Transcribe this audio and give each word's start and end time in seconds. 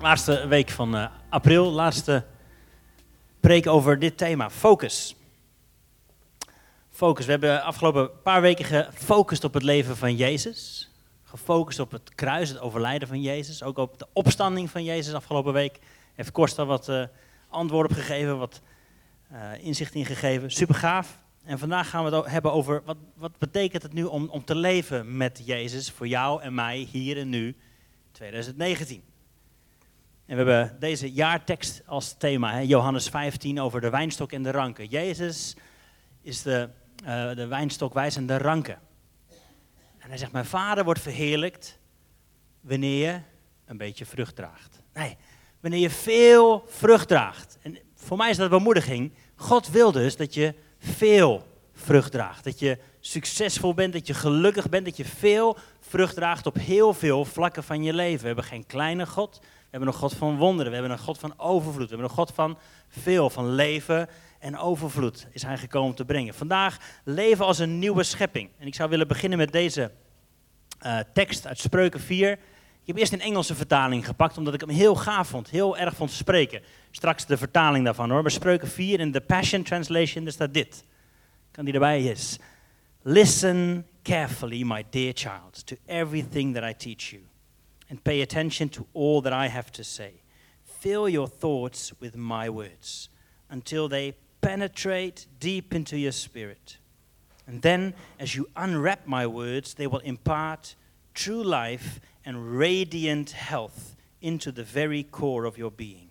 Laatste 0.00 0.46
week 0.46 0.70
van 0.70 0.96
eh, 0.96 1.06
april, 1.28 1.70
laatste 1.70 2.24
preek 3.40 3.66
over 3.66 3.98
dit 3.98 4.16
thema, 4.16 4.50
focus. 4.50 5.16
Focus. 6.90 7.24
We 7.24 7.30
hebben 7.30 7.62
afgelopen 7.62 8.10
paar 8.22 8.40
weken 8.40 8.64
gefocust 8.64 9.44
op 9.44 9.54
het 9.54 9.62
leven 9.62 9.96
van 9.96 10.16
Jezus. 10.16 10.90
Gefocust 11.22 11.78
op 11.78 11.90
het 11.90 12.14
kruis, 12.14 12.48
het 12.48 12.60
overlijden 12.60 13.08
van 13.08 13.20
Jezus. 13.20 13.62
Ook 13.62 13.78
op 13.78 13.98
de 13.98 14.06
opstanding 14.12 14.70
van 14.70 14.84
Jezus 14.84 15.14
afgelopen 15.14 15.52
week. 15.52 15.78
Heeft 16.14 16.32
Costa 16.32 16.64
wat 16.64 16.88
uh, 16.88 17.04
antwoorden 17.48 17.90
op 17.90 17.96
gegeven, 17.96 18.38
wat 18.38 18.60
uh, 19.32 19.38
inzicht 19.64 19.94
in 19.94 20.06
gegeven. 20.06 20.50
Super 20.50 20.74
gaaf. 20.74 21.18
En 21.44 21.58
vandaag 21.58 21.90
gaan 21.90 22.04
we 22.04 22.16
het 22.16 22.26
hebben 22.26 22.52
over 22.52 22.82
wat, 22.84 22.96
wat 23.14 23.38
betekent 23.38 23.82
het 23.82 23.92
nu 23.92 24.04
om, 24.04 24.28
om 24.28 24.44
te 24.44 24.54
leven 24.54 25.16
met 25.16 25.42
Jezus 25.44 25.90
voor 25.90 26.06
jou 26.06 26.42
en 26.42 26.54
mij 26.54 26.88
hier 26.90 27.18
en 27.18 27.28
nu 27.28 27.56
2019. 28.22 29.02
En 30.26 30.36
we 30.36 30.50
hebben 30.50 30.80
deze 30.80 31.12
jaartekst 31.12 31.82
als 31.86 32.14
thema, 32.18 32.52
hè, 32.52 32.58
Johannes 32.58 33.08
15 33.08 33.60
over 33.60 33.80
de 33.80 33.90
wijnstok 33.90 34.32
en 34.32 34.42
de 34.42 34.50
ranken. 34.50 34.86
Jezus 34.86 35.56
is 36.20 36.42
de, 36.42 36.68
uh, 37.04 37.34
de 37.34 37.46
wijnstok, 37.46 37.94
wij 37.94 38.10
zijn 38.10 38.26
de 38.26 38.38
ranken. 38.38 38.78
En 39.98 40.08
hij 40.08 40.18
zegt, 40.18 40.32
mijn 40.32 40.44
vader 40.44 40.84
wordt 40.84 41.00
verheerlijkt 41.00 41.78
wanneer 42.60 43.12
je 43.12 43.20
een 43.64 43.76
beetje 43.76 44.06
vrucht 44.06 44.36
draagt. 44.36 44.82
Nee, 44.92 45.16
wanneer 45.60 45.80
je 45.80 45.90
veel 45.90 46.64
vrucht 46.66 47.08
draagt. 47.08 47.58
En 47.62 47.78
voor 47.94 48.16
mij 48.16 48.30
is 48.30 48.36
dat 48.36 48.50
bemoediging. 48.50 49.12
God 49.34 49.68
wil 49.68 49.92
dus 49.92 50.16
dat 50.16 50.34
je 50.34 50.54
veel 50.78 51.51
vrucht 51.74 52.12
draagt. 52.12 52.44
Dat 52.44 52.58
je 52.58 52.78
succesvol 53.00 53.74
bent, 53.74 53.92
dat 53.92 54.06
je 54.06 54.14
gelukkig 54.14 54.68
bent, 54.68 54.84
dat 54.84 54.96
je 54.96 55.04
veel 55.04 55.56
vrucht 55.80 56.14
draagt 56.14 56.46
op 56.46 56.54
heel 56.54 56.94
veel 56.94 57.24
vlakken 57.24 57.64
van 57.64 57.82
je 57.82 57.92
leven. 57.92 58.20
We 58.20 58.26
hebben 58.26 58.44
geen 58.44 58.66
kleine 58.66 59.06
God, 59.06 59.38
we 59.40 59.48
hebben 59.70 59.88
een 59.88 59.94
God 59.94 60.14
van 60.14 60.36
wonderen, 60.36 60.72
we 60.72 60.78
hebben 60.78 60.96
een 60.96 61.04
God 61.04 61.18
van 61.18 61.34
overvloed, 61.36 61.88
we 61.88 61.94
hebben 61.94 62.08
een 62.08 62.16
God 62.16 62.32
van 62.34 62.58
veel, 62.88 63.30
van 63.30 63.54
leven 63.54 64.08
en 64.38 64.58
overvloed 64.58 65.26
is 65.30 65.42
hij 65.42 65.58
gekomen 65.58 65.94
te 65.94 66.04
brengen. 66.04 66.34
Vandaag 66.34 66.78
leven 67.04 67.44
als 67.44 67.58
een 67.58 67.78
nieuwe 67.78 68.02
schepping. 68.02 68.50
En 68.58 68.66
ik 68.66 68.74
zou 68.74 68.90
willen 68.90 69.08
beginnen 69.08 69.38
met 69.38 69.52
deze 69.52 69.90
uh, 70.86 70.98
tekst 71.12 71.46
uit 71.46 71.58
Spreuken 71.58 72.00
4. 72.00 72.32
Ik 72.32 72.38
heb 72.88 72.96
eerst 72.96 73.12
een 73.12 73.20
Engelse 73.20 73.54
vertaling 73.54 74.06
gepakt, 74.06 74.38
omdat 74.38 74.54
ik 74.54 74.60
hem 74.60 74.68
heel 74.68 74.94
gaaf 74.94 75.28
vond, 75.28 75.50
heel 75.50 75.76
erg 75.76 75.94
vond 75.94 76.10
spreken. 76.10 76.62
Straks 76.90 77.26
de 77.26 77.36
vertaling 77.36 77.84
daarvan 77.84 78.10
hoor. 78.10 78.22
Bij 78.22 78.30
Spreuken 78.30 78.68
4 78.68 79.00
in 79.00 79.10
de 79.10 79.20
Passion 79.20 79.62
Translation, 79.62 80.24
daar 80.24 80.32
staat 80.32 80.54
dit. 80.54 80.84
Kan 81.52 81.64
die 81.64 81.74
erbij? 81.74 82.02
Yes. 82.02 82.38
Listen 83.02 83.84
carefully, 84.02 84.64
my 84.64 84.84
dear 84.90 85.12
child, 85.12 85.66
to 85.66 85.76
everything 85.86 86.54
that 86.54 86.64
I 86.64 86.72
teach 86.72 87.12
you, 87.12 87.20
and 87.88 88.02
pay 88.02 88.22
attention 88.22 88.68
to 88.70 88.86
all 88.94 89.20
that 89.22 89.32
I 89.32 89.48
have 89.48 89.70
to 89.72 89.84
say. 89.84 90.22
Fill 90.64 91.08
your 91.08 91.28
thoughts 91.28 91.92
with 92.00 92.16
my 92.16 92.48
words 92.48 93.08
until 93.50 93.88
they 93.88 94.14
penetrate 94.40 95.26
deep 95.38 95.74
into 95.74 95.96
your 95.96 96.12
spirit. 96.12 96.78
And 97.46 97.62
then, 97.62 97.94
as 98.18 98.34
you 98.34 98.48
unwrap 98.56 99.06
my 99.06 99.26
words, 99.26 99.74
they 99.74 99.86
will 99.86 100.00
impart 100.00 100.74
true 101.14 101.42
life 101.42 102.00
and 102.24 102.56
radiant 102.56 103.32
health 103.32 103.96
into 104.20 104.52
the 104.52 104.64
very 104.64 105.02
core 105.02 105.44
of 105.44 105.58
your 105.58 105.70
being. 105.70 106.10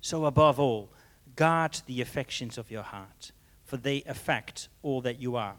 So, 0.00 0.24
above 0.24 0.58
all, 0.60 0.88
guard 1.34 1.82
the 1.86 2.00
affections 2.00 2.58
of 2.58 2.70
your 2.70 2.84
heart, 2.84 3.32
for 3.66 3.80
they 3.80 4.02
affect 4.06 4.68
all 4.80 5.02
that 5.02 5.20
you 5.20 5.36
are. 5.36 5.56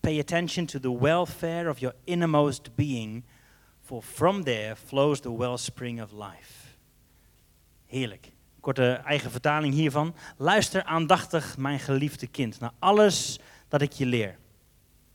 Pay 0.00 0.18
attention 0.18 0.66
to 0.66 0.78
the 0.78 0.92
welfare 0.98 1.68
of 1.68 1.78
your 1.78 1.94
innermost 2.04 2.74
being, 2.76 3.24
for 3.80 4.02
from 4.02 4.44
there 4.44 4.76
flows 4.76 5.20
the 5.20 5.36
wellspring 5.36 6.02
of 6.02 6.12
life. 6.12 6.76
Heerlijk. 7.86 8.32
Korte 8.60 8.92
eigen 9.04 9.30
vertaling 9.30 9.74
hiervan. 9.74 10.14
Luister 10.36 10.84
aandachtig, 10.84 11.56
mijn 11.58 11.78
geliefde 11.78 12.26
kind, 12.26 12.60
naar 12.60 12.72
alles 12.78 13.38
dat 13.68 13.82
ik 13.82 13.92
je 13.92 14.06
leer. 14.06 14.38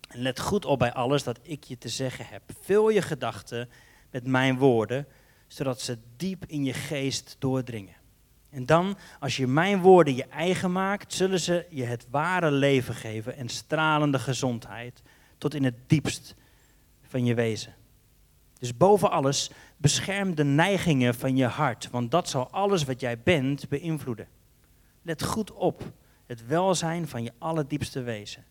En 0.08 0.22
let 0.22 0.40
goed 0.40 0.66
op 0.66 0.80
bij 0.80 0.94
alles 0.94 1.24
dat 1.24 1.40
ik 1.42 1.64
je 1.64 1.78
te 1.78 1.90
zeggen 1.90 2.26
heb. 2.26 2.42
Vul 2.62 2.90
je 2.90 3.02
gedachten 3.02 3.70
met 4.10 4.28
mijn 4.28 4.58
woorden, 4.58 5.08
zodat 5.48 5.82
ze 5.82 5.98
diep 6.18 6.46
in 6.46 6.64
je 6.64 6.74
geest 6.74 7.36
doordringen. 7.40 7.96
En 8.52 8.66
dan, 8.66 8.98
als 9.20 9.38
je 9.38 9.48
mijn 9.48 9.82
woorden 9.82 10.16
je 10.16 10.26
eigen 10.26 10.72
maakt, 10.72 11.14
zullen 11.14 11.40
ze 11.40 11.66
je 11.70 11.84
het 11.84 12.08
ware 12.10 12.52
leven 12.52 12.96
geven 12.96 13.36
en 13.36 13.50
stralende 13.50 14.20
gezondheid 14.20 15.02
tot 15.38 15.54
in 15.54 15.64
het 15.64 15.76
diepst 15.88 16.36
van 17.02 17.26
je 17.26 17.34
wezen. 17.34 17.76
Dus 18.60 18.78
boven 18.78 19.12
alles, 19.12 19.52
bescherm 19.78 20.36
de 20.36 20.44
neigingen 20.44 21.16
van 21.16 21.36
je 21.36 21.46
hart, 21.46 21.90
want 21.90 22.12
dat 22.12 22.30
zal 22.30 22.50
alles 22.50 22.84
wat 22.84 23.00
jij 23.00 23.20
bent 23.20 23.70
beïnvloeden. 23.70 24.28
Let 25.02 25.24
goed 25.24 25.52
op 25.52 25.92
het 26.26 26.46
welzijn 26.46 27.08
van 27.08 27.24
je 27.24 27.32
allerdiepste 27.38 28.02
wezen, 28.02 28.46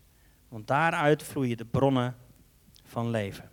want 0.48 0.66
daaruit 0.66 1.22
vloeien 1.22 1.56
de 1.56 1.64
bronnen 1.64 2.16
van 2.84 3.10
leven. 3.10 3.50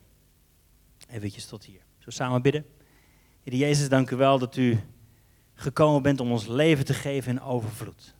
Even 1.09 1.47
tot 1.47 1.65
hier. 1.65 1.81
Zo 1.97 2.09
samen 2.09 2.41
bidden. 2.41 2.65
Heer 3.43 3.55
Jezus, 3.55 3.89
dank 3.89 4.09
u 4.09 4.15
wel 4.15 4.39
dat 4.39 4.57
u 4.57 4.79
gekomen 5.59 6.01
bent 6.01 6.19
om 6.19 6.31
ons 6.31 6.47
leven 6.47 6.85
te 6.85 6.93
geven 6.93 7.31
in 7.31 7.41
overvloed. 7.41 8.15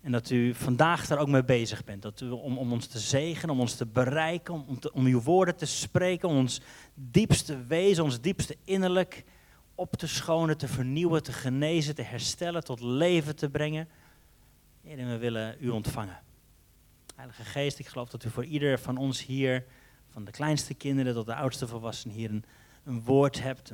En 0.00 0.12
dat 0.12 0.30
u 0.30 0.54
vandaag 0.54 1.06
daar 1.06 1.18
ook 1.18 1.28
mee 1.28 1.44
bezig 1.44 1.84
bent. 1.84 2.02
Dat 2.02 2.20
u, 2.20 2.30
om, 2.30 2.58
om 2.58 2.72
ons 2.72 2.86
te 2.86 2.98
zegenen, 2.98 3.54
om 3.54 3.60
ons 3.60 3.74
te 3.74 3.86
bereiken, 3.86 4.54
om, 4.54 4.78
om, 4.92 5.06
uw 5.06 5.20
woorden 5.20 5.56
te 5.56 5.66
spreken, 5.66 6.28
om 6.28 6.36
ons 6.36 6.60
diepste 6.94 7.64
wezen, 7.66 8.04
ons 8.04 8.20
diepste 8.20 8.56
innerlijk 8.64 9.24
op 9.74 9.96
te 9.96 10.06
schonen, 10.06 10.58
te 10.58 10.68
vernieuwen, 10.68 11.22
te 11.22 11.32
genezen, 11.32 11.94
te 11.94 12.02
herstellen, 12.02 12.64
tot 12.64 12.80
leven 12.80 13.36
te 13.36 13.50
brengen. 13.50 13.88
Heer, 14.82 15.06
we 15.06 15.18
willen 15.18 15.56
u 15.60 15.68
ontvangen. 15.68 16.20
Heilige 17.14 17.44
Geest, 17.44 17.78
ik 17.78 17.86
geloof 17.86 18.08
dat 18.08 18.24
u 18.24 18.30
voor 18.30 18.44
ieder 18.44 18.78
van 18.78 18.96
ons 18.96 19.24
hier, 19.24 19.64
van 20.08 20.24
de 20.24 20.30
kleinste 20.30 20.74
kinderen 20.74 21.14
tot 21.14 21.26
de 21.26 21.34
oudste 21.34 21.66
volwassenen, 21.66 22.16
hier 22.16 22.30
een, 22.30 22.44
een 22.84 23.02
woord 23.02 23.42
hebt, 23.42 23.70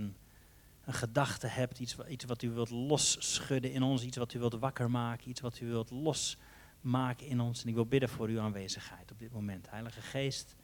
een 0.87 0.95
gedachte 0.95 1.47
hebt, 1.47 1.79
iets, 1.79 1.97
iets 2.09 2.25
wat 2.25 2.43
u 2.43 2.51
wilt 2.51 2.71
losschudden 2.71 3.73
in 3.73 3.83
ons, 3.83 4.03
iets 4.03 4.17
wat 4.17 4.35
u 4.35 4.39
wilt 4.39 4.55
wakker 4.55 4.91
maken, 4.91 5.29
iets 5.29 5.41
wat 5.41 5.61
u 5.61 5.67
wilt 5.67 5.91
losmaken 5.91 7.27
in 7.27 7.41
ons. 7.41 7.63
En 7.63 7.69
ik 7.69 7.75
wil 7.75 7.87
bidden 7.87 8.09
voor 8.09 8.29
uw 8.29 8.41
aanwezigheid 8.41 9.11
op 9.11 9.19
dit 9.19 9.33
moment. 9.33 9.71
Heilige 9.71 10.01
Geest, 10.01 10.57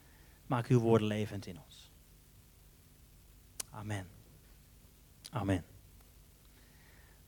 maak 0.46 0.66
uw 0.66 0.80
woorden 0.80 1.08
levend 1.08 1.46
in 1.46 1.58
ons. 1.64 1.90
Amen. 3.70 4.06
Amen. 5.30 5.64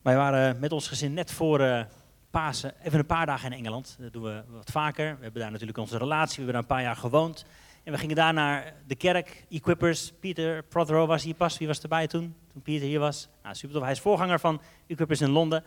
Wij 0.02 0.16
waren 0.16 0.60
met 0.60 0.72
ons 0.72 0.88
gezin 0.88 1.14
net 1.14 1.32
voor 1.32 1.60
uh, 1.60 1.84
Pasen 2.30 2.74
even 2.82 2.98
een 2.98 3.06
paar 3.06 3.26
dagen 3.26 3.52
in 3.52 3.58
Engeland. 3.58 3.96
Dat 3.98 4.12
doen 4.12 4.22
we 4.22 4.44
wat 4.48 4.70
vaker. 4.70 5.16
We 5.16 5.22
hebben 5.22 5.42
daar 5.42 5.50
natuurlijk 5.50 5.78
onze 5.78 5.98
relatie, 5.98 6.44
we 6.44 6.52
hebben 6.52 6.52
daar 6.52 6.62
een 6.62 6.76
paar 6.76 6.82
jaar 6.82 6.96
gewoond. 6.96 7.44
En 7.82 7.92
we 7.92 7.98
gingen 7.98 8.16
daar 8.16 8.32
naar 8.32 8.74
de 8.86 8.94
kerk, 8.94 9.44
Equippers. 9.50 10.12
Pieter 10.20 10.62
Prothero 10.62 11.06
was 11.06 11.22
hier 11.22 11.34
pas. 11.34 11.58
Wie 11.58 11.66
was 11.66 11.80
erbij 11.80 12.06
toen? 12.06 12.34
Toen 12.52 12.62
Pieter 12.62 12.88
hier 12.88 12.98
was. 12.98 13.28
Nou, 13.42 13.54
super 13.54 13.74
tof. 13.74 13.82
Hij 13.82 13.92
is 13.92 14.00
voorganger 14.00 14.40
van 14.40 14.60
Equippers 14.86 15.20
in 15.20 15.30
Londen. 15.30 15.64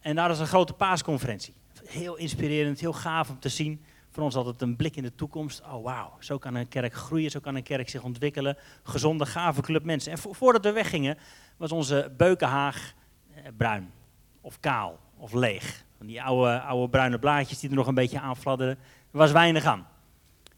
En 0.00 0.14
daar 0.14 0.28
was 0.28 0.38
een 0.38 0.46
grote 0.46 0.72
paasconferentie. 0.72 1.54
Heel 1.84 2.16
inspirerend, 2.16 2.80
heel 2.80 2.92
gaaf 2.92 3.30
om 3.30 3.38
te 3.38 3.48
zien. 3.48 3.84
Voor 4.10 4.22
ons 4.22 4.34
altijd 4.34 4.62
een 4.62 4.76
blik 4.76 4.96
in 4.96 5.02
de 5.02 5.14
toekomst. 5.14 5.62
Oh 5.62 5.84
wauw, 5.84 6.16
zo 6.18 6.38
kan 6.38 6.54
een 6.54 6.68
kerk 6.68 6.94
groeien, 6.94 7.30
zo 7.30 7.40
kan 7.40 7.54
een 7.54 7.62
kerk 7.62 7.88
zich 7.88 8.02
ontwikkelen. 8.02 8.56
Gezonde, 8.82 9.26
gave 9.26 9.60
club 9.60 9.84
mensen. 9.84 10.12
En 10.12 10.18
voordat 10.18 10.64
we 10.64 10.72
weggingen, 10.72 11.18
was 11.56 11.72
onze 11.72 12.12
beukenhaag 12.16 12.94
eh, 13.34 13.42
bruin. 13.56 13.92
Of 14.40 14.60
kaal, 14.60 14.98
of 15.16 15.32
leeg. 15.32 15.84
Van 15.96 16.06
die 16.06 16.22
oude, 16.22 16.60
oude 16.60 16.88
bruine 16.88 17.18
blaadjes 17.18 17.58
die 17.58 17.70
er 17.70 17.76
nog 17.76 17.86
een 17.86 17.94
beetje 17.94 18.20
aan 18.20 18.36
fladderden. 18.36 18.76
Er 19.12 19.18
was 19.18 19.32
weinig 19.32 19.64
aan. 19.64 19.86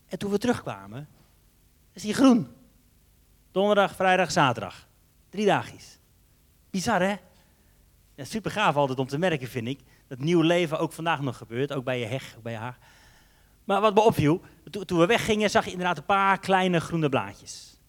En 0.08 0.18
toen 0.18 0.30
we 0.30 0.38
terugkwamen, 0.38 1.08
is 1.92 2.02
hij 2.02 2.12
groen. 2.12 2.48
Donderdag, 3.50 3.94
vrijdag, 3.94 4.30
zaterdag. 4.32 4.86
Drie 5.28 5.46
dagjes. 5.46 5.98
Bizar 6.70 7.02
hè? 7.02 7.14
Ja, 8.14 8.24
super 8.24 8.50
gaaf 8.50 8.76
altijd 8.76 8.98
om 8.98 9.06
te 9.06 9.18
merken 9.18 9.48
vind 9.48 9.68
ik. 9.68 9.80
Dat 10.08 10.18
nieuw 10.18 10.40
leven 10.40 10.78
ook 10.78 10.92
vandaag 10.92 11.20
nog 11.20 11.36
gebeurt. 11.36 11.72
Ook 11.72 11.84
bij 11.84 11.98
je 11.98 12.06
heg, 12.06 12.34
ook 12.36 12.42
bij 12.42 12.52
je 12.52 12.58
haar. 12.58 12.78
Maar 13.64 13.80
wat 13.80 13.94
me 13.94 14.00
opviel, 14.00 14.40
toen 14.84 14.98
we 14.98 15.06
weggingen 15.06 15.50
zag 15.50 15.64
je 15.64 15.70
inderdaad 15.70 15.98
een 15.98 16.04
paar 16.04 16.38
kleine 16.38 16.80
groene 16.80 17.08
blaadjes. 17.08 17.80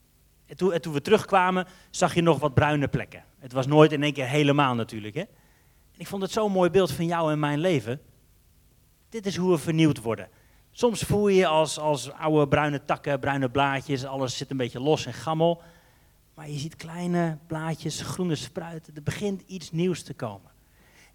En 0.46 0.58
toen, 0.58 0.74
en 0.74 0.82
toen 0.82 0.94
we 0.94 1.02
terugkwamen 1.02 1.68
zag 1.90 2.14
je 2.14 2.22
nog 2.22 2.40
wat 2.40 2.54
bruine 2.54 2.88
plekken. 2.88 3.24
Het 3.40 3.52
was 3.52 3.68
nooit 3.68 3.92
in 3.92 4.04
één 4.04 4.14
keer 4.14 4.28
helemaal 4.28 4.76
natuurlijk 4.76 5.16
hè. 5.16 5.22
En 5.92 6.00
ik 6.00 6.08
vond 6.08 6.22
het 6.22 6.32
zo'n 6.32 6.52
mooi 6.52 6.70
beeld 6.70 6.92
van 6.92 7.06
jou 7.06 7.32
en 7.32 7.40
mijn 7.40 7.60
leven. 7.60 8.02
Dit 9.10 9.26
is 9.26 9.36
hoe 9.36 9.52
we 9.52 9.58
vernieuwd 9.58 10.02
worden. 10.02 10.30
Soms 10.78 11.02
voel 11.02 11.28
je 11.28 11.36
je 11.36 11.48
als, 11.48 11.80
als 11.80 12.12
oude 12.12 12.48
bruine 12.48 12.86
takken, 12.86 13.20
bruine 13.20 13.50
blaadjes, 13.50 14.06
alles 14.06 14.38
zit 14.38 14.52
een 14.52 14.58
beetje 14.58 14.80
los 14.80 15.06
en 15.06 15.14
gammel. 15.14 15.62
Maar 16.34 16.50
je 16.50 16.58
ziet 16.58 16.76
kleine 16.76 17.38
blaadjes, 17.48 18.02
groene 18.02 18.36
spruiten. 18.36 18.96
Er 18.96 19.04
begint 19.04 19.42
iets 19.48 19.72
nieuws 19.72 20.04
te 20.04 20.14
komen. 20.14 20.52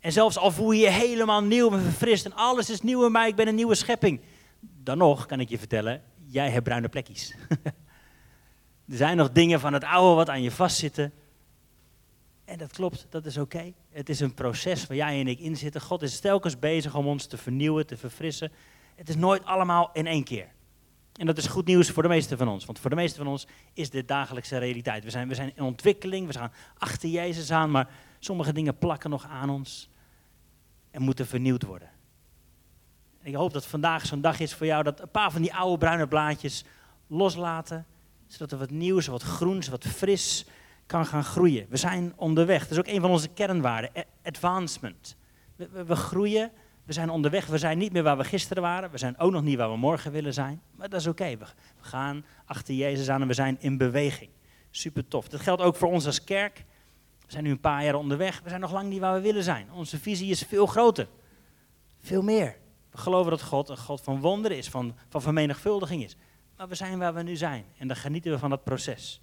En 0.00 0.12
zelfs 0.12 0.38
al 0.38 0.50
voel 0.50 0.70
je 0.70 0.81
je 0.81 0.91
helemaal 0.91 1.43
nieuw 1.43 1.73
en 1.73 1.81
verfrist 1.81 2.25
en 2.25 2.35
alles 2.35 2.70
is 2.70 2.81
nieuw 2.81 3.06
in 3.06 3.12
mij, 3.12 3.29
ik 3.29 3.37
ben 3.37 3.49
een 3.49 3.55
nieuwe 3.55 3.75
schepping. 3.75 4.20
Dan 4.61 4.99
nog 4.99 5.26
kan 5.26 5.41
ik 5.41 5.49
je 5.49 5.59
vertellen, 5.59 6.03
jij 6.26 6.50
hebt 6.50 6.65
bruine 6.65 6.88
plekjes. 6.88 7.35
er 8.91 8.97
zijn 8.97 9.17
nog 9.17 9.32
dingen 9.32 9.61
van 9.61 9.73
het 9.73 9.85
oude 9.85 10.15
wat 10.15 10.29
aan 10.29 10.43
je 10.43 10.50
vastzitten. 10.50 11.12
En 12.44 12.58
dat 12.58 12.73
klopt, 12.73 13.06
dat 13.11 13.26
is 13.26 13.38
oké. 13.38 13.73
Het 13.91 14.08
is 14.08 14.20
een 14.20 14.35
proces 14.35 14.87
waar 14.87 14.97
jij 14.97 15.20
en 15.20 15.29
ik 15.29 15.38
in 15.38 15.56
zitten. 15.56 15.81
God 15.81 16.03
is 16.03 16.20
telkens 16.20 16.58
bezig 16.58 16.94
om 16.94 17.06
ons 17.06 17.26
te 17.26 17.37
vernieuwen, 17.37 17.87
te 17.87 17.97
verfrissen. 17.97 18.53
Het 19.03 19.11
is 19.11 19.17
nooit 19.17 19.45
allemaal 19.45 19.91
in 19.93 20.07
één 20.07 20.25
keer. 20.25 20.49
En 21.13 21.27
dat 21.27 21.39
is 21.39 21.47
goed 21.47 21.67
nieuws 21.67 21.91
voor 21.91 22.03
de 22.03 22.09
meesten 22.09 22.39
van 22.39 22.49
ons. 22.49 22.65
Want 22.65 22.79
voor 22.79 22.91
de 22.91 22.97
meesten 22.97 23.23
van 23.23 23.33
ons 23.33 23.47
is 23.73 23.91
dit 23.91 24.09
dagelijkse 24.09 24.59
realiteit. 24.59 25.05
We 25.05 25.11
zijn, 25.11 25.29
we 25.29 25.35
zijn 25.35 25.53
in 25.55 25.63
ontwikkeling, 25.63 26.27
we 26.27 26.33
gaan 26.33 26.53
achter 26.79 27.09
Jezus 27.09 27.51
aan, 27.51 27.71
maar 27.71 27.89
sommige 28.19 28.53
dingen 28.53 28.79
plakken 28.79 29.11
nog 29.11 29.27
aan 29.27 29.51
ons 29.51 29.89
en 30.91 31.03
moeten 31.03 31.27
vernieuwd 31.27 31.63
worden. 31.63 31.89
En 33.21 33.29
ik 33.29 33.35
hoop 33.35 33.53
dat 33.53 33.67
vandaag 33.67 34.07
zo'n 34.07 34.21
dag 34.21 34.41
is 34.41 34.55
voor 34.55 34.67
jou 34.67 34.83
dat 34.83 35.01
een 35.01 35.11
paar 35.11 35.33
van 35.33 35.43
die 35.43 35.55
oude 35.55 35.79
bruine 35.79 36.09
blaadjes 36.09 36.65
loslaten, 37.07 37.87
zodat 38.27 38.53
er 38.53 38.59
wat 38.59 38.71
nieuws, 38.71 39.07
wat 39.07 39.23
groens, 39.23 39.69
wat 39.69 39.87
fris 39.87 40.47
kan 40.87 41.07
gaan 41.07 41.25
groeien. 41.25 41.67
We 41.69 41.77
zijn 41.77 42.13
onderweg. 42.17 42.61
Dat 42.61 42.71
is 42.71 42.79
ook 42.79 42.95
een 42.95 43.01
van 43.01 43.11
onze 43.11 43.29
kernwaarden, 43.29 43.91
advancement. 44.23 45.17
We, 45.57 45.85
we, 45.85 45.97
groeien, 45.97 46.51
we 46.84 46.93
zijn 46.93 47.11
onderweg, 47.11 47.46
we 47.46 47.58
zijn 47.58 47.79
niet 47.79 47.93
meer 47.93 48.02
waar 48.02 48.17
we 48.17 48.25
gisteren 48.25 48.62
waren, 48.62 48.90
we 48.90 48.99
zijn 48.99 49.19
ook 49.19 49.32
nog 49.32 49.43
niet 49.43 49.56
waar 49.56 49.70
we 49.70 49.76
morgen 49.76 50.12
willen 50.12 50.34
zijn, 50.34 50.62
maar 50.75 50.88
dat 50.88 51.00
is 51.00 51.06
oké. 51.06 51.37
We, 51.37 51.44
gaan 51.81 52.25
achter 52.44 52.75
Jezus 52.75 53.08
aan 53.08 53.20
en 53.20 53.26
we 53.26 53.34
zijn 53.34 53.56
in 53.61 53.76
beweging. 53.76 54.31
Super 54.70 55.08
tof. 55.08 55.29
Dat 55.29 55.40
geldt 55.40 55.62
ook 55.62 55.76
voor 55.76 55.88
ons 55.88 56.06
als 56.06 56.25
kerk. 56.25 56.64
We 57.26 57.32
zijn 57.32 57.44
nu 57.44 57.50
een 57.50 57.61
paar 57.61 57.84
jaar 57.84 57.94
onderweg, 57.94 58.40
we 58.43 58.49
zijn 58.49 58.61
nog 58.61 58.73
lang 58.73 58.88
niet 58.88 59.00
waar 59.00 59.14
we 59.14 59.20
willen 59.20 59.43
zijn. 59.43 59.73
Onze 59.73 59.99
visie 59.99 60.31
is 60.31 60.43
veel 60.43 60.67
groter, 60.67 61.08
veel 62.00 62.23
meer. 62.23 62.56
We 62.90 62.99
geloven 62.99 63.31
dat 63.31 63.43
God 63.43 63.69
een 63.69 63.76
God 63.76 64.00
van 64.00 64.20
wonderen 64.20 64.56
is, 64.56 64.69
van, 64.69 64.94
van 65.08 65.23
vermenigvuldiging 65.23 66.05
is. 66.05 66.17
Maar 66.56 66.69
we 66.69 66.75
zijn 66.75 66.99
waar 66.99 67.14
we 67.14 67.23
nu 67.23 67.37
zijn 67.37 67.64
en 67.79 67.88
dan 67.88 67.96
genieten 67.96 68.31
we 68.31 68.38
van 68.38 68.50
dat 68.50 68.64
proces. 68.64 69.20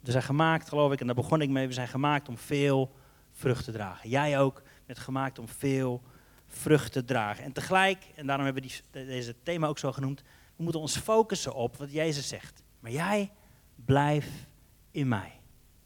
We 0.00 0.10
zijn 0.10 0.22
gemaakt, 0.22 0.68
geloof 0.68 0.92
ik, 0.92 1.00
en 1.00 1.06
daar 1.06 1.14
begon 1.14 1.40
ik 1.40 1.48
mee, 1.48 1.66
we 1.66 1.72
zijn 1.72 1.88
gemaakt 1.88 2.28
om 2.28 2.38
veel 2.38 2.92
vrucht 3.38 3.64
te 3.64 3.72
dragen. 3.72 4.08
Jij 4.08 4.38
ook 4.38 4.62
bent 4.86 4.98
gemaakt 4.98 5.38
om 5.38 5.48
veel 5.48 6.02
vrucht 6.46 6.92
te 6.92 7.04
dragen. 7.04 7.44
En 7.44 7.52
tegelijk, 7.52 8.04
en 8.14 8.26
daarom 8.26 8.44
hebben 8.44 8.62
we 8.62 9.04
deze 9.04 9.34
thema 9.42 9.66
ook 9.66 9.78
zo 9.78 9.92
genoemd, 9.92 10.22
we 10.56 10.62
moeten 10.62 10.80
ons 10.80 10.96
focussen 10.96 11.54
op 11.54 11.76
wat 11.76 11.92
Jezus 11.92 12.28
zegt. 12.28 12.62
Maar 12.80 12.90
jij 12.90 13.30
blijf 13.84 14.46
in 14.90 15.08
mij. 15.08 15.32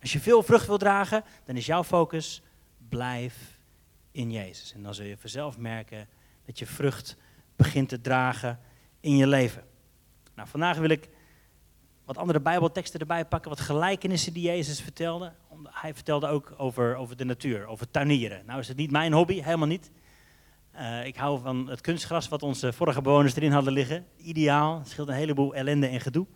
Als 0.01 0.13
je 0.13 0.21
veel 0.21 0.43
vrucht 0.43 0.67
wil 0.67 0.79
dragen, 0.79 1.25
dan 1.45 1.57
is 1.57 1.67
jouw 1.67 1.85
focus 1.85 2.43
blijf 2.89 3.59
in 4.11 4.31
Jezus. 4.31 4.73
En 4.73 4.83
dan 4.83 4.95
zul 4.95 5.07
je 5.07 5.17
vanzelf 5.17 5.59
merken 5.59 6.09
dat 6.47 6.59
je 6.59 6.67
vrucht 6.67 7.17
begint 7.57 7.89
te 7.89 8.01
dragen 8.01 8.61
in 9.01 9.17
je 9.17 9.27
leven. 9.27 9.65
Nou, 10.35 10.49
vandaag 10.49 10.77
wil 10.77 10.91
ik 10.91 11.09
wat 12.13 12.21
andere 12.21 12.41
Bijbelteksten 12.41 13.01
erbij 13.01 13.25
pakken, 13.25 13.51
wat 13.51 13.61
gelijkenissen 13.61 14.33
die 14.33 14.43
Jezus 14.43 14.81
vertelde. 14.81 15.33
Hij 15.65 15.95
vertelde 15.95 16.27
ook 16.27 16.55
over, 16.57 16.97
over 16.97 17.17
de 17.17 17.25
natuur, 17.25 17.67
over 17.67 17.91
tuinieren. 17.91 18.43
Nou 18.47 18.61
is 18.61 18.69
het 18.69 18.77
niet 18.77 18.91
mijn 18.91 19.13
hobby, 19.13 19.43
helemaal 19.43 19.67
niet. 19.67 19.91
Uh, 20.75 21.07
ik 21.07 21.17
hou 21.17 21.41
van 21.41 21.69
het 21.69 21.81
kunstgras 21.81 22.29
wat 22.29 22.43
onze 22.43 22.73
vorige 22.73 23.01
bewoners 23.01 23.37
erin 23.37 23.53
hadden 23.53 23.73
liggen. 23.73 24.07
Ideaal, 24.17 24.79
het 24.79 24.89
scheelt 24.89 25.09
een 25.09 25.15
heleboel 25.15 25.55
ellende 25.55 25.87
en 25.87 26.01
gedoe. 26.01 26.27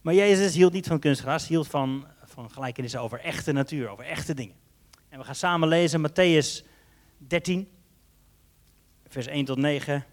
Maar 0.00 0.14
Jezus 0.14 0.54
hield 0.54 0.72
niet 0.72 0.86
van 0.86 0.98
kunstgras, 0.98 1.48
hield 1.48 1.66
van, 1.66 2.06
van 2.24 2.50
gelijkenissen 2.50 3.00
over 3.00 3.20
echte 3.20 3.52
natuur, 3.52 3.88
over 3.88 4.04
echte 4.04 4.34
dingen. 4.34 4.56
En 5.08 5.18
we 5.18 5.24
gaan 5.24 5.34
samen 5.34 5.68
lezen 5.68 6.08
Matthäus 6.08 6.66
13, 7.16 7.68
vers 9.06 9.26
1 9.26 9.44
tot 9.44 9.58
9. 9.58 10.04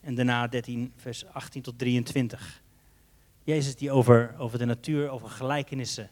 En 0.00 0.14
daarna 0.14 0.46
13, 0.46 0.92
vers 0.96 1.26
18 1.26 1.62
tot 1.62 1.78
23. 1.78 2.64
Jezus 3.46 3.76
die 3.76 3.90
over, 3.90 4.34
over 4.38 4.58
de 4.58 4.64
natuur, 4.64 5.08
over 5.08 5.28
gelijkenissen 5.28 6.10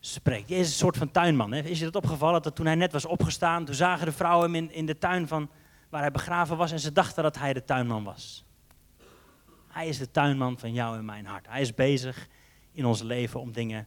spreekt. 0.00 0.48
Jezus 0.48 0.66
is 0.66 0.72
een 0.72 0.78
soort 0.78 0.96
van 0.96 1.10
tuinman. 1.10 1.52
Hè? 1.52 1.62
Is 1.62 1.78
je 1.78 1.84
dat 1.84 1.96
opgevallen 1.96 2.42
dat 2.42 2.56
toen 2.56 2.66
hij 2.66 2.74
net 2.74 2.92
was 2.92 3.04
opgestaan, 3.04 3.64
toen 3.64 3.74
zagen 3.74 4.06
de 4.06 4.12
vrouwen 4.12 4.52
hem 4.52 4.54
in, 4.54 4.72
in 4.72 4.86
de 4.86 4.98
tuin 4.98 5.28
van 5.28 5.50
waar 5.88 6.00
hij 6.00 6.10
begraven 6.10 6.56
was 6.56 6.72
en 6.72 6.80
ze 6.80 6.92
dachten 6.92 7.22
dat 7.22 7.38
hij 7.38 7.52
de 7.52 7.64
tuinman 7.64 8.04
was. 8.04 8.44
Hij 9.68 9.88
is 9.88 9.98
de 9.98 10.10
tuinman 10.10 10.58
van 10.58 10.72
jou 10.72 10.98
en 10.98 11.04
mijn 11.04 11.26
hart. 11.26 11.46
Hij 11.48 11.60
is 11.60 11.74
bezig 11.74 12.28
in 12.72 12.84
ons 12.84 13.02
leven 13.02 13.40
om 13.40 13.52
dingen 13.52 13.86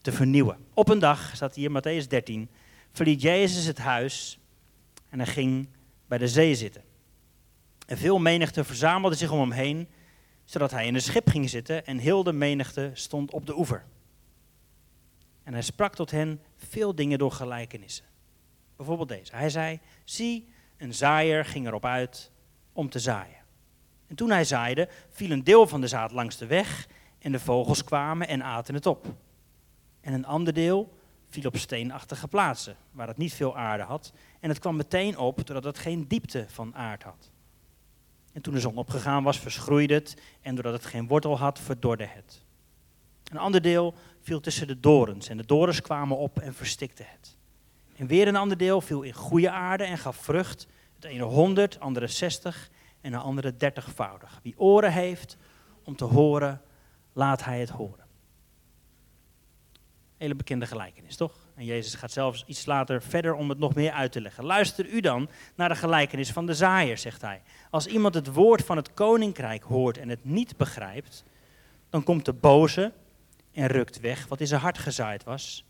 te 0.00 0.12
vernieuwen. 0.12 0.58
Op 0.74 0.88
een 0.88 0.98
dag, 0.98 1.30
staat 1.34 1.54
hier 1.54 1.70
Matthäus 1.70 2.06
13, 2.08 2.48
verliet 2.92 3.22
Jezus 3.22 3.64
het 3.64 3.78
huis 3.78 4.38
en 5.08 5.18
hij 5.18 5.28
ging 5.28 5.68
bij 6.06 6.18
de 6.18 6.28
zee 6.28 6.54
zitten. 6.54 6.82
En 7.86 7.98
veel 7.98 8.18
menigte 8.18 8.64
verzamelde 8.64 9.16
zich 9.16 9.30
om 9.30 9.40
hem 9.40 9.50
heen 9.52 9.88
zodat 10.46 10.70
hij 10.70 10.86
in 10.86 10.94
een 10.94 11.00
schip 11.00 11.28
ging 11.28 11.50
zitten 11.50 11.86
en 11.86 11.98
heel 11.98 12.22
de 12.22 12.32
menigte 12.32 12.90
stond 12.94 13.32
op 13.32 13.46
de 13.46 13.58
oever. 13.58 13.84
En 15.42 15.52
hij 15.52 15.62
sprak 15.62 15.94
tot 15.94 16.10
hen 16.10 16.40
veel 16.56 16.94
dingen 16.94 17.18
door 17.18 17.32
gelijkenissen. 17.32 18.04
Bijvoorbeeld 18.76 19.08
deze. 19.08 19.36
Hij 19.36 19.50
zei, 19.50 19.80
zie, 20.04 20.48
een 20.76 20.94
zaaier 20.94 21.44
ging 21.44 21.66
erop 21.66 21.84
uit 21.84 22.30
om 22.72 22.90
te 22.90 22.98
zaaien. 22.98 23.44
En 24.06 24.16
toen 24.16 24.30
hij 24.30 24.44
zaaide, 24.44 24.88
viel 25.10 25.30
een 25.30 25.44
deel 25.44 25.66
van 25.66 25.80
de 25.80 25.88
zaad 25.88 26.12
langs 26.12 26.36
de 26.36 26.46
weg 26.46 26.88
en 27.18 27.32
de 27.32 27.40
vogels 27.40 27.84
kwamen 27.84 28.28
en 28.28 28.42
aten 28.42 28.74
het 28.74 28.86
op. 28.86 29.14
En 30.00 30.12
een 30.12 30.26
ander 30.26 30.52
deel 30.52 30.98
viel 31.28 31.46
op 31.46 31.56
steenachtige 31.56 32.28
plaatsen, 32.28 32.76
waar 32.90 33.08
het 33.08 33.16
niet 33.16 33.34
veel 33.34 33.56
aarde 33.56 33.82
had. 33.82 34.12
En 34.40 34.48
het 34.48 34.58
kwam 34.58 34.76
meteen 34.76 35.18
op, 35.18 35.46
doordat 35.46 35.64
het 35.64 35.78
geen 35.78 36.08
diepte 36.08 36.44
van 36.48 36.74
aard 36.74 37.02
had. 37.02 37.30
En 38.36 38.42
toen 38.42 38.54
de 38.54 38.60
zon 38.60 38.76
opgegaan 38.76 39.22
was, 39.22 39.38
verschroeide 39.38 39.94
het. 39.94 40.16
En 40.40 40.54
doordat 40.54 40.72
het 40.72 40.84
geen 40.84 41.06
wortel 41.06 41.38
had, 41.38 41.58
verdorde 41.58 42.06
het. 42.06 42.44
Een 43.24 43.38
ander 43.38 43.62
deel 43.62 43.94
viel 44.20 44.40
tussen 44.40 44.66
de 44.66 44.80
dorens. 44.80 45.28
En 45.28 45.36
de 45.36 45.46
dorens 45.46 45.80
kwamen 45.80 46.16
op 46.16 46.38
en 46.38 46.54
verstikten 46.54 47.06
het. 47.08 47.36
En 47.96 48.06
weer 48.06 48.28
een 48.28 48.36
ander 48.36 48.56
deel 48.56 48.80
viel 48.80 49.02
in 49.02 49.12
goede 49.12 49.50
aarde 49.50 49.84
en 49.84 49.98
gaf 49.98 50.16
vrucht. 50.16 50.66
Het 50.94 51.04
ene 51.04 51.22
honderd, 51.22 51.80
andere 51.80 52.06
zestig 52.06 52.70
en 53.00 53.10
de 53.10 53.18
andere 53.18 53.56
dertigvoudig. 53.56 54.40
Wie 54.42 54.58
oren 54.58 54.92
heeft 54.92 55.36
om 55.84 55.96
te 55.96 56.04
horen, 56.04 56.62
laat 57.12 57.44
hij 57.44 57.60
het 57.60 57.70
horen. 57.70 58.06
Hele 60.16 60.34
bekende 60.34 60.66
gelijkenis, 60.66 61.16
toch? 61.16 61.45
En 61.56 61.64
Jezus 61.64 61.94
gaat 61.94 62.12
zelfs 62.12 62.44
iets 62.46 62.66
later 62.66 63.02
verder 63.02 63.34
om 63.34 63.48
het 63.48 63.58
nog 63.58 63.74
meer 63.74 63.92
uit 63.92 64.12
te 64.12 64.20
leggen. 64.20 64.44
Luister 64.44 64.86
u 64.88 65.00
dan 65.00 65.28
naar 65.54 65.68
de 65.68 65.74
gelijkenis 65.74 66.32
van 66.32 66.46
de 66.46 66.54
zaaier, 66.54 66.98
zegt 66.98 67.22
hij. 67.22 67.42
Als 67.70 67.86
iemand 67.86 68.14
het 68.14 68.32
woord 68.32 68.64
van 68.64 68.76
het 68.76 68.94
koninkrijk 68.94 69.62
hoort 69.62 69.98
en 69.98 70.08
het 70.08 70.24
niet 70.24 70.56
begrijpt, 70.56 71.24
dan 71.90 72.02
komt 72.02 72.24
de 72.24 72.32
boze 72.32 72.92
en 73.52 73.66
rukt 73.66 74.00
weg 74.00 74.26
wat 74.26 74.40
in 74.40 74.46
zijn 74.46 74.60
hart 74.60 74.78
gezaaid 74.78 75.24
was. 75.24 75.64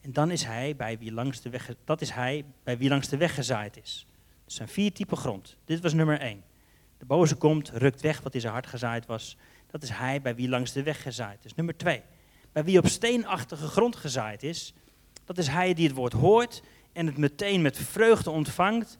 En 0.00 0.12
dan 0.12 0.30
is 0.30 0.44
hij 0.44 0.76
bij 0.76 0.98
wie 0.98 1.12
langs 1.12 1.40
de 1.40 1.50
weg, 1.50 1.74
dat 1.84 2.00
is 2.00 2.10
hij 2.10 2.44
bij 2.64 2.78
wie 2.78 2.88
langs 2.88 3.08
de 3.08 3.16
weg 3.16 3.34
gezaaid 3.34 3.76
is. 3.76 4.06
Er 4.44 4.52
zijn 4.52 4.68
vier 4.68 4.92
typen 4.92 5.16
grond. 5.16 5.56
Dit 5.64 5.80
was 5.80 5.92
nummer 5.92 6.20
één. 6.20 6.44
De 6.98 7.04
boze 7.04 7.34
komt, 7.34 7.70
rukt 7.70 8.00
weg 8.00 8.20
wat 8.20 8.34
in 8.34 8.40
zijn 8.40 8.52
hart 8.52 8.66
gezaaid 8.66 9.06
was. 9.06 9.36
Dat 9.70 9.82
is 9.82 9.90
hij 9.90 10.20
bij 10.20 10.34
wie 10.34 10.48
langs 10.48 10.72
de 10.72 10.82
weg 10.82 11.02
gezaaid 11.02 11.44
is. 11.44 11.54
Nummer 11.54 11.76
twee. 11.76 12.02
Bij 12.52 12.64
wie 12.64 12.78
op 12.78 12.86
steenachtige 12.86 13.66
grond 13.66 13.96
gezaaid 13.96 14.42
is, 14.42 14.74
dat 15.26 15.38
is 15.38 15.46
hij 15.46 15.74
die 15.74 15.86
het 15.86 15.96
woord 15.96 16.12
hoort 16.12 16.62
en 16.92 17.06
het 17.06 17.16
meteen 17.16 17.62
met 17.62 17.78
vreugde 17.78 18.30
ontvangt, 18.30 18.98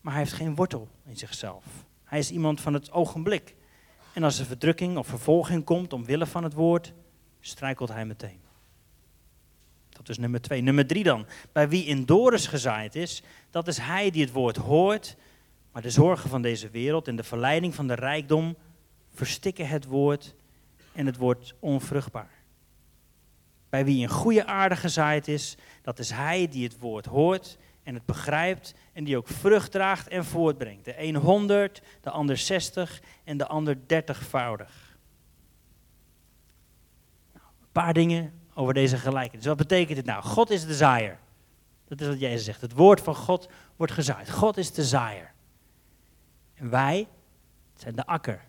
maar 0.00 0.12
hij 0.12 0.22
heeft 0.22 0.34
geen 0.34 0.54
wortel 0.54 0.88
in 1.06 1.16
zichzelf. 1.16 1.64
Hij 2.04 2.18
is 2.18 2.30
iemand 2.30 2.60
van 2.60 2.74
het 2.74 2.92
ogenblik. 2.92 3.54
En 4.12 4.22
als 4.22 4.38
er 4.38 4.46
verdrukking 4.46 4.96
of 4.96 5.06
vervolging 5.06 5.64
komt 5.64 5.92
omwille 5.92 6.26
van 6.26 6.44
het 6.44 6.52
woord, 6.52 6.92
strijkelt 7.40 7.88
hij 7.88 8.04
meteen. 8.04 8.40
Dat 9.88 10.08
is 10.08 10.18
nummer 10.18 10.40
twee. 10.40 10.60
Nummer 10.60 10.86
drie 10.86 11.04
dan. 11.04 11.26
Bij 11.52 11.68
wie 11.68 11.84
in 11.84 12.04
Doris 12.04 12.46
gezaaid 12.46 12.94
is, 12.94 13.22
dat 13.50 13.68
is 13.68 13.78
hij 13.78 14.10
die 14.10 14.22
het 14.22 14.32
woord 14.32 14.56
hoort, 14.56 15.16
maar 15.72 15.82
de 15.82 15.90
zorgen 15.90 16.30
van 16.30 16.42
deze 16.42 16.70
wereld 16.70 17.08
en 17.08 17.16
de 17.16 17.22
verleiding 17.22 17.74
van 17.74 17.86
de 17.86 17.94
rijkdom 17.94 18.56
verstikken 19.14 19.68
het 19.68 19.84
woord 19.84 20.34
en 20.92 21.06
het 21.06 21.16
wordt 21.16 21.54
onvruchtbaar. 21.58 22.41
Bij 23.72 23.84
wie 23.84 24.02
een 24.02 24.10
goede 24.10 24.46
aarde 24.46 24.76
gezaaid 24.76 25.28
is, 25.28 25.56
dat 25.82 25.98
is 25.98 26.10
hij 26.10 26.48
die 26.48 26.64
het 26.64 26.78
woord 26.78 27.06
hoort 27.06 27.58
en 27.82 27.94
het 27.94 28.06
begrijpt 28.06 28.74
en 28.92 29.04
die 29.04 29.16
ook 29.16 29.28
vrucht 29.28 29.70
draagt 29.70 30.08
en 30.08 30.24
voortbrengt. 30.24 30.84
De 30.84 31.02
een 31.02 31.16
honderd, 31.16 31.82
de 32.00 32.10
ander 32.10 32.36
zestig 32.36 33.02
en 33.24 33.36
de 33.36 33.46
ander 33.46 33.78
dertigvoudig. 33.86 34.96
Nou, 37.32 37.46
een 37.60 37.72
paar 37.72 37.92
dingen 37.92 38.32
over 38.54 38.74
deze 38.74 38.96
gelijkenis. 38.96 39.46
Wat 39.46 39.56
betekent 39.56 39.96
dit 39.96 40.06
nou? 40.06 40.22
God 40.22 40.50
is 40.50 40.66
de 40.66 40.74
zaaier. 40.74 41.18
Dat 41.88 42.00
is 42.00 42.06
wat 42.06 42.20
Jezus 42.20 42.44
zegt. 42.44 42.60
Het 42.60 42.72
woord 42.72 43.00
van 43.00 43.14
God 43.14 43.48
wordt 43.76 43.92
gezaaid. 43.92 44.30
God 44.30 44.56
is 44.56 44.72
de 44.72 44.84
zaaier. 44.84 45.32
En 46.54 46.70
wij 46.70 47.08
zijn 47.74 47.94
de 47.94 48.06
akker. 48.06 48.44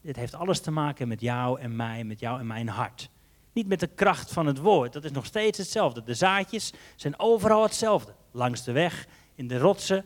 Dit 0.00 0.16
heeft 0.16 0.34
alles 0.34 0.60
te 0.60 0.70
maken 0.70 1.08
met 1.08 1.20
jou 1.20 1.60
en 1.60 1.76
mij, 1.76 2.04
met 2.04 2.20
jou 2.20 2.40
en 2.40 2.46
mijn 2.46 2.68
hart. 2.68 3.10
Niet 3.52 3.66
met 3.66 3.80
de 3.80 3.86
kracht 3.86 4.32
van 4.32 4.46
het 4.46 4.58
woord. 4.58 4.92
Dat 4.92 5.04
is 5.04 5.10
nog 5.10 5.26
steeds 5.26 5.58
hetzelfde. 5.58 6.02
De 6.02 6.14
zaadjes 6.14 6.72
zijn 6.96 7.18
overal 7.18 7.62
hetzelfde. 7.62 8.14
Langs 8.30 8.64
de 8.64 8.72
weg, 8.72 9.06
in 9.34 9.48
de 9.48 9.58
rotsen, 9.58 10.04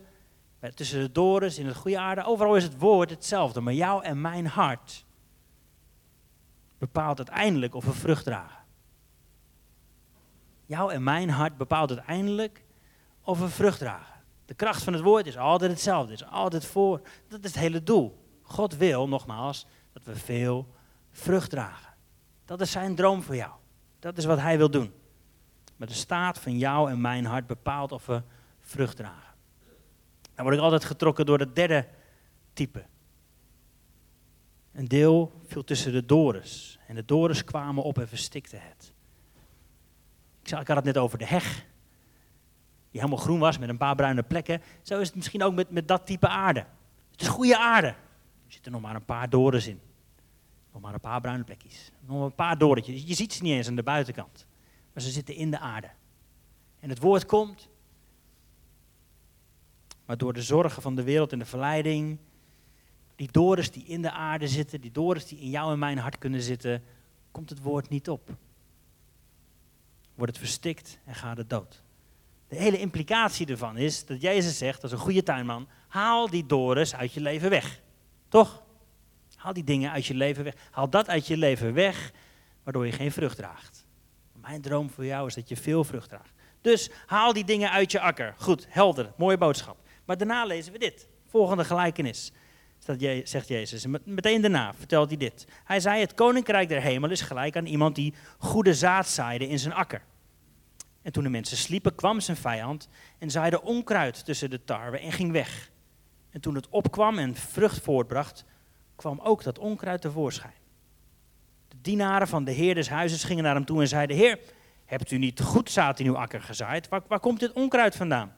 tussen 0.73 0.99
de 0.99 1.11
dorens, 1.11 1.57
in 1.57 1.65
het 1.65 1.75
goede 1.75 1.99
aarde. 1.99 2.23
Overal 2.23 2.55
is 2.55 2.63
het 2.63 2.79
woord 2.79 3.09
hetzelfde. 3.09 3.61
Maar 3.61 3.73
jou 3.73 4.03
en 4.03 4.21
mijn 4.21 4.47
hart 4.47 5.05
bepaalt 6.77 7.17
uiteindelijk 7.17 7.75
of 7.75 7.85
we 7.85 7.93
vrucht 7.93 8.23
dragen. 8.23 8.63
Jouw 10.65 10.89
en 10.89 11.03
mijn 11.03 11.29
hart 11.29 11.57
bepaalt 11.57 11.89
uiteindelijk 11.89 12.63
of 13.21 13.39
we 13.39 13.49
vrucht 13.49 13.79
dragen. 13.79 14.21
De 14.45 14.53
kracht 14.53 14.83
van 14.83 14.93
het 14.93 15.01
woord 15.01 15.27
is 15.27 15.37
altijd 15.37 15.71
hetzelfde, 15.71 16.13
is 16.13 16.25
altijd 16.25 16.65
voor. 16.65 17.01
Dat 17.27 17.43
is 17.43 17.49
het 17.49 17.59
hele 17.59 17.83
doel. 17.83 18.27
God 18.41 18.77
wil, 18.77 19.07
nogmaals, 19.07 19.65
dat 19.93 20.03
we 20.03 20.15
veel 20.15 20.67
vrucht 21.11 21.49
dragen. 21.49 21.92
Dat 22.45 22.61
is 22.61 22.71
zijn 22.71 22.95
droom 22.95 23.23
voor 23.23 23.35
jou. 23.35 23.51
Dat 23.99 24.17
is 24.17 24.25
wat 24.25 24.39
hij 24.39 24.57
wil 24.57 24.71
doen. 24.71 24.93
Maar 25.75 25.87
de 25.87 25.93
staat 25.93 26.39
van 26.39 26.57
jou 26.57 26.91
en 26.91 27.01
mijn 27.01 27.25
hart 27.25 27.47
bepaalt 27.47 27.91
of 27.91 28.05
we 28.05 28.21
vrucht 28.61 28.95
dragen. 28.95 29.33
Dan 30.35 30.43
word 30.45 30.57
ik 30.57 30.61
altijd 30.61 30.85
getrokken 30.85 31.25
door 31.25 31.39
het 31.39 31.55
derde 31.55 31.87
type. 32.53 32.85
Een 34.71 34.87
deel 34.87 35.41
viel 35.45 35.63
tussen 35.63 35.91
de 35.91 36.05
dorens. 36.05 36.79
En 36.87 36.95
de 36.95 37.05
dorens 37.05 37.43
kwamen 37.43 37.83
op 37.83 37.97
en 37.97 38.07
verstikten 38.07 38.61
het. 38.61 38.93
Ik, 40.43 40.67
had 40.67 40.67
het 40.67 40.83
net 40.83 40.97
over 40.97 41.17
de 41.17 41.25
heg. 41.25 41.65
Die 42.91 43.01
helemaal 43.01 43.23
groen 43.23 43.39
was 43.39 43.57
met 43.57 43.69
een 43.69 43.77
paar 43.77 43.95
bruine 43.95 44.23
plekken. 44.23 44.61
Zo 44.81 44.99
is 44.99 45.07
het 45.07 45.15
misschien 45.15 45.43
ook 45.43 45.53
met, 45.53 45.69
met 45.69 45.87
dat 45.87 46.05
type 46.05 46.27
aarde. 46.27 46.65
Het 47.11 47.21
is 47.21 47.27
goede 47.27 47.57
aarde. 47.57 47.87
Er 47.87 47.95
zitten 48.47 48.71
nog 48.71 48.81
maar 48.81 48.95
een 48.95 49.05
paar 49.05 49.29
dorens 49.29 49.67
in. 49.67 49.81
Nog 50.73 50.81
maar 50.81 50.93
een 50.93 50.99
paar 50.99 51.21
bruine 51.21 51.43
plekjes. 51.43 51.91
Nog 51.99 52.23
een 52.23 52.35
paar 52.35 52.57
dorentjes. 52.57 53.03
Je 53.03 53.13
ziet 53.13 53.33
ze 53.33 53.43
niet 53.43 53.51
eens 53.51 53.67
aan 53.67 53.75
de 53.75 53.83
buitenkant. 53.83 54.45
Maar 54.93 55.03
ze 55.03 55.11
zitten 55.11 55.35
in 55.35 55.51
de 55.51 55.59
aarde. 55.59 55.89
En 56.79 56.89
het 56.89 56.99
woord 56.99 57.25
komt. 57.25 57.69
Maar 60.05 60.17
door 60.17 60.33
de 60.33 60.41
zorgen 60.41 60.81
van 60.81 60.95
de 60.95 61.03
wereld 61.03 61.31
en 61.31 61.39
de 61.39 61.45
verleiding. 61.45 62.17
Die 63.15 63.31
dorens 63.31 63.71
die 63.71 63.85
in 63.85 64.01
de 64.01 64.11
aarde 64.11 64.47
zitten. 64.47 64.81
Die 64.81 64.91
dorens 64.91 65.25
die 65.25 65.39
in 65.39 65.49
jou 65.49 65.71
en 65.71 65.79
mijn 65.79 65.97
hart 65.97 66.17
kunnen 66.17 66.41
zitten. 66.41 66.83
Komt 67.31 67.49
het 67.49 67.61
woord 67.61 67.89
niet 67.89 68.09
op. 68.09 68.35
Wordt 70.15 70.31
het 70.31 70.41
verstikt 70.41 70.99
en 71.05 71.15
gaat 71.15 71.37
het 71.37 71.49
dood. 71.49 71.83
De 72.47 72.55
hele 72.55 72.79
implicatie 72.79 73.47
ervan 73.47 73.77
is 73.77 74.05
dat 74.05 74.21
Jezus 74.21 74.57
zegt, 74.57 74.83
als 74.83 74.91
een 74.91 74.97
goede 74.97 75.23
tuinman, 75.23 75.67
haal 75.87 76.29
die 76.29 76.45
dorens 76.45 76.95
uit 76.95 77.13
je 77.13 77.21
leven 77.21 77.49
weg. 77.49 77.81
Toch? 78.27 78.62
Haal 79.43 79.53
die 79.53 79.63
dingen 79.63 79.91
uit 79.91 80.05
je 80.05 80.13
leven 80.13 80.43
weg. 80.43 80.53
Haal 80.71 80.89
dat 80.89 81.09
uit 81.09 81.27
je 81.27 81.37
leven 81.37 81.73
weg, 81.73 82.11
waardoor 82.63 82.85
je 82.85 82.91
geen 82.91 83.11
vrucht 83.11 83.37
draagt. 83.37 83.85
Mijn 84.33 84.61
droom 84.61 84.89
voor 84.89 85.05
jou 85.05 85.27
is 85.27 85.33
dat 85.33 85.49
je 85.49 85.55
veel 85.55 85.83
vrucht 85.83 86.09
draagt. 86.09 86.33
Dus 86.61 86.89
haal 87.05 87.33
die 87.33 87.43
dingen 87.43 87.71
uit 87.71 87.91
je 87.91 87.99
akker. 87.99 88.33
Goed, 88.37 88.65
helder, 88.69 89.13
mooie 89.17 89.37
boodschap. 89.37 89.77
Maar 90.05 90.17
daarna 90.17 90.45
lezen 90.45 90.71
we 90.71 90.79
dit. 90.79 91.07
Volgende 91.27 91.65
gelijkenis. 91.65 92.31
Zegt 93.23 93.47
Jezus. 93.47 93.85
Meteen 94.03 94.41
daarna 94.41 94.73
vertelt 94.73 95.09
hij 95.09 95.17
dit. 95.17 95.47
Hij 95.63 95.79
zei: 95.79 95.99
Het 95.99 96.13
koninkrijk 96.13 96.69
der 96.69 96.81
hemel 96.81 97.09
is 97.09 97.21
gelijk 97.21 97.55
aan 97.55 97.65
iemand 97.65 97.95
die 97.95 98.13
goede 98.37 98.73
zaad 98.73 99.07
zaaide 99.07 99.47
in 99.47 99.59
zijn 99.59 99.73
akker. 99.73 100.01
En 101.01 101.11
toen 101.11 101.23
de 101.23 101.29
mensen 101.29 101.57
sliepen, 101.57 101.95
kwam 101.95 102.19
zijn 102.19 102.37
vijand 102.37 102.87
en 103.17 103.31
zaaide 103.31 103.61
onkruid 103.61 104.25
tussen 104.25 104.49
de 104.49 104.63
tarwe 104.63 104.99
en 104.99 105.11
ging 105.11 105.31
weg. 105.31 105.71
En 106.29 106.41
toen 106.41 106.55
het 106.55 106.69
opkwam 106.69 107.17
en 107.17 107.35
vrucht 107.35 107.81
voortbracht, 107.81 108.45
kwam 108.95 109.19
ook 109.23 109.43
dat 109.43 109.59
onkruid 109.59 110.01
tevoorschijn. 110.01 110.53
De 111.67 111.77
dienaren 111.81 112.27
van 112.27 112.43
de 112.43 112.51
heer 112.51 112.75
des 112.75 112.89
huizes 112.89 113.23
gingen 113.23 113.43
naar 113.43 113.55
hem 113.55 113.65
toe 113.65 113.81
en 113.81 113.87
zeiden: 113.87 114.15
Heer, 114.15 114.39
hebt 114.85 115.11
u 115.11 115.17
niet 115.17 115.41
goed 115.41 115.71
zaad 115.71 115.99
in 115.99 116.05
uw 116.05 116.17
akker 116.17 116.41
gezaaid? 116.41 116.89
Waar, 116.89 117.01
waar 117.07 117.19
komt 117.19 117.39
dit 117.39 117.51
onkruid 117.53 117.95
vandaan? 117.95 118.33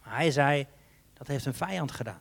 Hij 0.00 0.30
zei: 0.30 0.66
Dat 1.12 1.26
heeft 1.26 1.46
een 1.46 1.54
vijand 1.54 1.90
gedaan. 1.90 2.20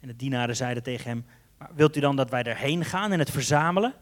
En 0.00 0.08
de 0.08 0.16
dienaren 0.16 0.56
zeiden 0.56 0.82
tegen 0.82 1.10
hem: 1.10 1.26
maar 1.58 1.70
Wilt 1.74 1.96
u 1.96 2.00
dan 2.00 2.16
dat 2.16 2.30
wij 2.30 2.42
erheen 2.42 2.84
gaan 2.84 3.12
en 3.12 3.18
het 3.18 3.30
verzamelen? 3.30 3.94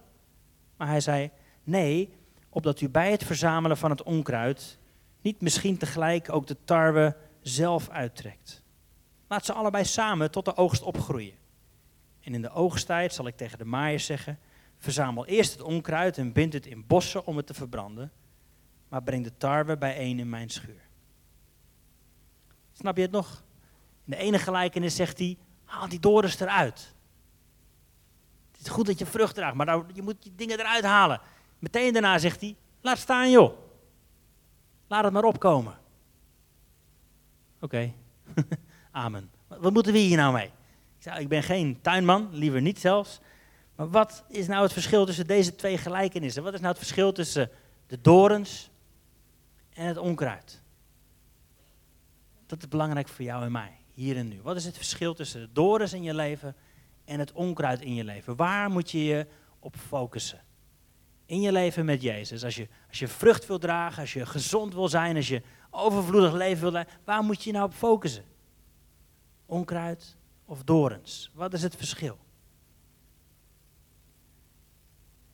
Maar 0.77 0.89
hij 0.89 1.01
zei: 1.01 1.31
Nee, 1.63 2.15
opdat 2.49 2.81
u 2.81 2.89
bij 2.89 3.11
het 3.11 3.25
verzamelen 3.25 3.77
van 3.77 3.91
het 3.91 4.03
onkruid 4.03 4.79
niet 5.21 5.41
misschien 5.41 5.79
tegelijk 5.79 6.33
ook 6.33 6.47
de 6.47 6.57
tarwe 6.65 7.17
zelf 7.43 7.89
uittrekt. 7.89 8.63
Laat 9.29 9.45
ze 9.45 9.53
allebei 9.53 9.85
samen 9.85 10.31
tot 10.31 10.45
de 10.45 10.57
oogst 10.57 10.83
opgroeien. 10.83 11.35
En 12.25 12.35
in 12.35 12.43
de 12.43 12.51
oogsttijd 12.51 13.15
zal 13.15 13.27
ik 13.27 13.37
tegen 13.37 13.59
de 13.59 13.65
maaiers 13.65 14.07
zeggen: 14.07 14.39
Verzamel 14.79 15.27
eerst 15.27 15.53
het 15.53 15.63
onkruid 15.63 16.19
en 16.19 16.33
bind 16.33 16.53
het 16.53 16.67
in 16.67 16.87
bossen 16.87 17.27
om 17.27 17.37
het 17.37 17.47
te 17.47 17.55
verbranden, 17.55 18.13
maar 18.89 19.03
breng 19.03 19.25
de 19.25 19.37
tarwe 19.37 19.77
bijeen 19.77 20.19
in 20.19 20.29
mijn 20.29 20.51
schuur. 20.51 20.83
Snap 22.73 22.97
je 22.97 23.03
het 23.03 23.11
nog? 23.11 23.43
In 24.05 24.11
de 24.13 24.17
ene 24.17 24.39
gelijkenis 24.39 24.97
zegt 24.97 25.19
hij: 25.19 25.39
Haal 25.65 25.89
die 25.89 26.01
dorens 26.01 26.41
eruit. 26.41 26.95
Het 28.53 28.61
is 28.61 28.69
goed 28.69 28.87
dat 28.87 28.99
je 28.99 29.07
vrucht 29.07 29.35
draagt, 29.35 29.55
maar 29.55 29.67
nou, 29.67 29.85
je 29.93 30.03
moet 30.03 30.23
die 30.23 30.33
dingen 30.37 30.61
eruit 30.61 30.85
halen. 30.85 31.21
Meteen 31.59 31.93
daarna 31.93 32.19
zegt 32.19 32.41
hij, 32.41 32.57
laat 32.81 32.99
staan 32.99 33.31
joh. 33.31 33.53
Laat 34.87 35.05
het 35.05 35.13
maar 35.13 35.25
opkomen. 35.25 35.79
Oké, 37.61 37.93
amen. 38.91 39.31
Wat 39.49 39.73
moeten 39.73 39.93
we 39.93 39.99
hier 39.99 40.17
nou 40.17 40.33
mee? 40.33 40.51
Ik 41.05 41.29
ben 41.29 41.43
geen 41.43 41.81
tuinman, 41.81 42.29
liever 42.33 42.61
niet 42.61 42.79
zelfs. 42.79 43.21
Maar 43.77 43.91
wat 43.91 44.25
is 44.29 44.47
nou 44.47 44.63
het 44.63 44.73
verschil 44.73 45.07
tussen 45.07 45.27
deze 45.27 45.55
twee 45.55 45.79
gelijkenissen? 45.79 46.43
Wat 46.43 46.55
is 46.55 46.61
nou 46.61 46.73
het 46.73 46.83
verschil 46.83 47.13
tussen 47.13 47.51
de 47.87 48.01
dorens 48.01 48.71
en 49.73 49.87
het 49.87 49.99
onkruid? 49.99 50.63
Dat 52.47 52.63
is 52.63 52.69
belangrijk 52.69 53.09
voor 53.09 53.25
jou 53.25 53.45
en 53.45 53.53
mij, 53.53 53.73
hier 53.93 54.17
en 54.17 54.29
nu. 54.29 54.41
Wat 54.43 54.57
is 54.57 54.65
het 54.65 54.77
verschil 54.77 55.15
tussen 55.15 55.41
de 55.41 55.53
dorens 55.53 55.93
in 55.93 56.03
je 56.03 56.15
leven 56.15 56.57
en 57.05 57.19
het 57.19 57.33
onkruid 57.33 57.81
in 57.81 57.95
je 57.95 58.05
leven? 58.05 58.37
Waar 58.37 58.71
moet 58.71 58.91
je 58.91 59.05
je 59.05 59.27
op 59.59 59.77
focussen? 59.77 60.43
in 61.27 61.41
je 61.41 61.53
leven 61.53 61.85
met 61.85 62.03
Jezus. 62.03 62.45
Als 62.45 62.55
je, 62.55 62.69
als 62.89 62.99
je 62.99 63.09
vrucht 63.09 63.47
wil 63.47 63.59
dragen, 63.59 64.01
als 64.01 64.13
je 64.13 64.27
gezond 64.27 64.75
wil 64.75 64.89
zijn, 64.89 65.17
als 65.17 65.29
je 65.29 65.43
overvloedig 65.71 66.33
leven 66.33 66.63
wil 66.63 66.71
leiden, 66.71 66.95
waar 67.05 67.23
moet 67.23 67.43
je 67.43 67.53
nou 67.53 67.65
op 67.65 67.75
focussen? 67.75 68.25
Onkruid 69.47 70.17
of 70.45 70.63
dorens? 70.63 71.31
Wat 71.35 71.53
is 71.53 71.63
het 71.63 71.77
verschil? 71.77 72.19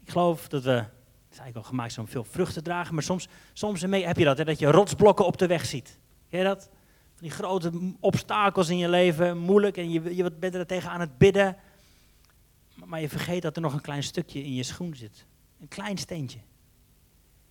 Ik 0.03 0.11
geloof 0.11 0.49
dat 0.49 0.63
we, 0.63 0.71
het 0.71 0.89
is 1.31 1.39
eigenlijk 1.39 1.57
al 1.57 1.63
gemaakt 1.63 1.99
om 1.99 2.09
veel 2.09 2.25
vrucht 2.25 2.55
te 2.55 2.63
dragen, 2.63 2.95
maar 2.95 3.03
soms, 3.03 3.29
soms 3.53 3.81
heb 3.81 4.17
je 4.17 4.25
dat, 4.25 4.39
hè, 4.39 4.45
dat 4.45 4.59
je 4.59 4.71
rotsblokken 4.71 5.27
op 5.27 5.39
de 5.39 5.47
weg 5.47 5.67
ziet. 5.67 5.99
Ken 6.29 6.39
je 6.39 6.45
dat? 6.45 6.71
Die 7.19 7.31
grote 7.31 7.95
obstakels 8.01 8.69
in 8.69 8.79
je 8.79 8.89
leven, 8.89 9.39
moeilijk 9.39 9.77
en 9.77 9.91
je, 9.91 10.17
je 10.17 10.33
bent 10.33 10.55
er 10.55 10.67
tegen 10.67 10.91
aan 10.91 11.01
het 11.01 11.19
bidden. 11.19 11.57
Maar 12.85 13.01
je 13.01 13.09
vergeet 13.09 13.43
dat 13.43 13.57
er 13.57 13.63
nog 13.63 13.73
een 13.73 13.81
klein 13.81 14.03
stukje 14.03 14.43
in 14.43 14.55
je 14.55 14.63
schoen 14.63 14.95
zit. 14.95 15.27
Een 15.61 15.69
klein 15.69 15.99
steentje. 15.99 16.39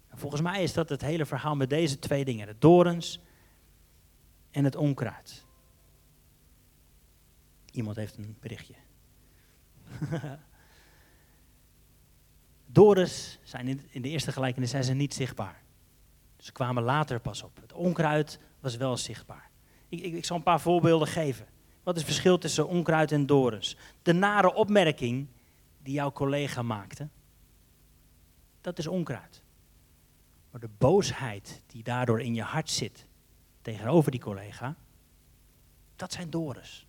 En 0.08 0.18
volgens 0.18 0.42
mij 0.42 0.64
is 0.64 0.74
dat 0.74 0.90
het 0.90 1.02
hele 1.02 1.26
verhaal 1.26 1.56
met 1.56 1.70
deze 1.70 2.00
twee 2.00 2.26
dingen: 2.26 2.48
de 2.48 2.56
dorens 2.60 3.20
en 4.52 4.64
het 4.64 4.76
onkruid. 4.76 5.46
Iemand 7.80 7.96
heeft 7.96 8.18
een 8.18 8.38
berichtje. 8.40 8.74
dorens 12.66 13.40
zijn 13.44 13.68
in 13.90 14.02
de 14.02 14.10
eerste 14.10 14.32
gelijkenis 14.32 14.70
zijn 14.70 14.84
ze 14.84 14.94
niet 14.94 15.14
zichtbaar. 15.14 15.64
Ze 16.38 16.52
kwamen 16.52 16.84
later 16.84 17.20
pas 17.20 17.44
op. 17.44 17.58
Het 17.62 17.74
onkruid 17.74 18.40
was 18.60 18.76
wel 18.76 18.98
zichtbaar. 18.98 19.50
Ik, 19.90 20.02
ik, 20.02 20.14
ik 20.14 20.26
zal 20.26 20.38
een 20.38 20.44
paar 20.44 20.62
voorbeelden 20.62 21.08
geven. 21.08 21.48
Wat 21.84 21.96
is 21.96 22.02
het 22.02 22.12
verschil 22.12 22.38
tussen 22.38 22.68
onkruid 22.68 23.12
en 23.12 23.26
dorens? 23.26 23.78
De 24.02 24.14
nare 24.14 24.54
opmerking 24.54 25.28
die 25.82 25.94
jouw 25.94 26.12
collega 26.12 26.62
maakte 26.62 27.10
dat 28.62 28.78
is 28.78 28.88
onkruid. 28.88 29.42
Maar 30.52 30.62
de 30.62 30.70
boosheid 30.78 31.64
die 31.68 31.84
daardoor 31.84 32.22
in 32.22 32.36
je 32.36 32.42
hart 32.42 32.70
zit 32.70 33.08
tegenover 33.62 34.12
die 34.12 34.20
collega, 34.20 34.76
dat 35.96 36.14
zijn 36.14 36.30
dorens. 36.30 36.89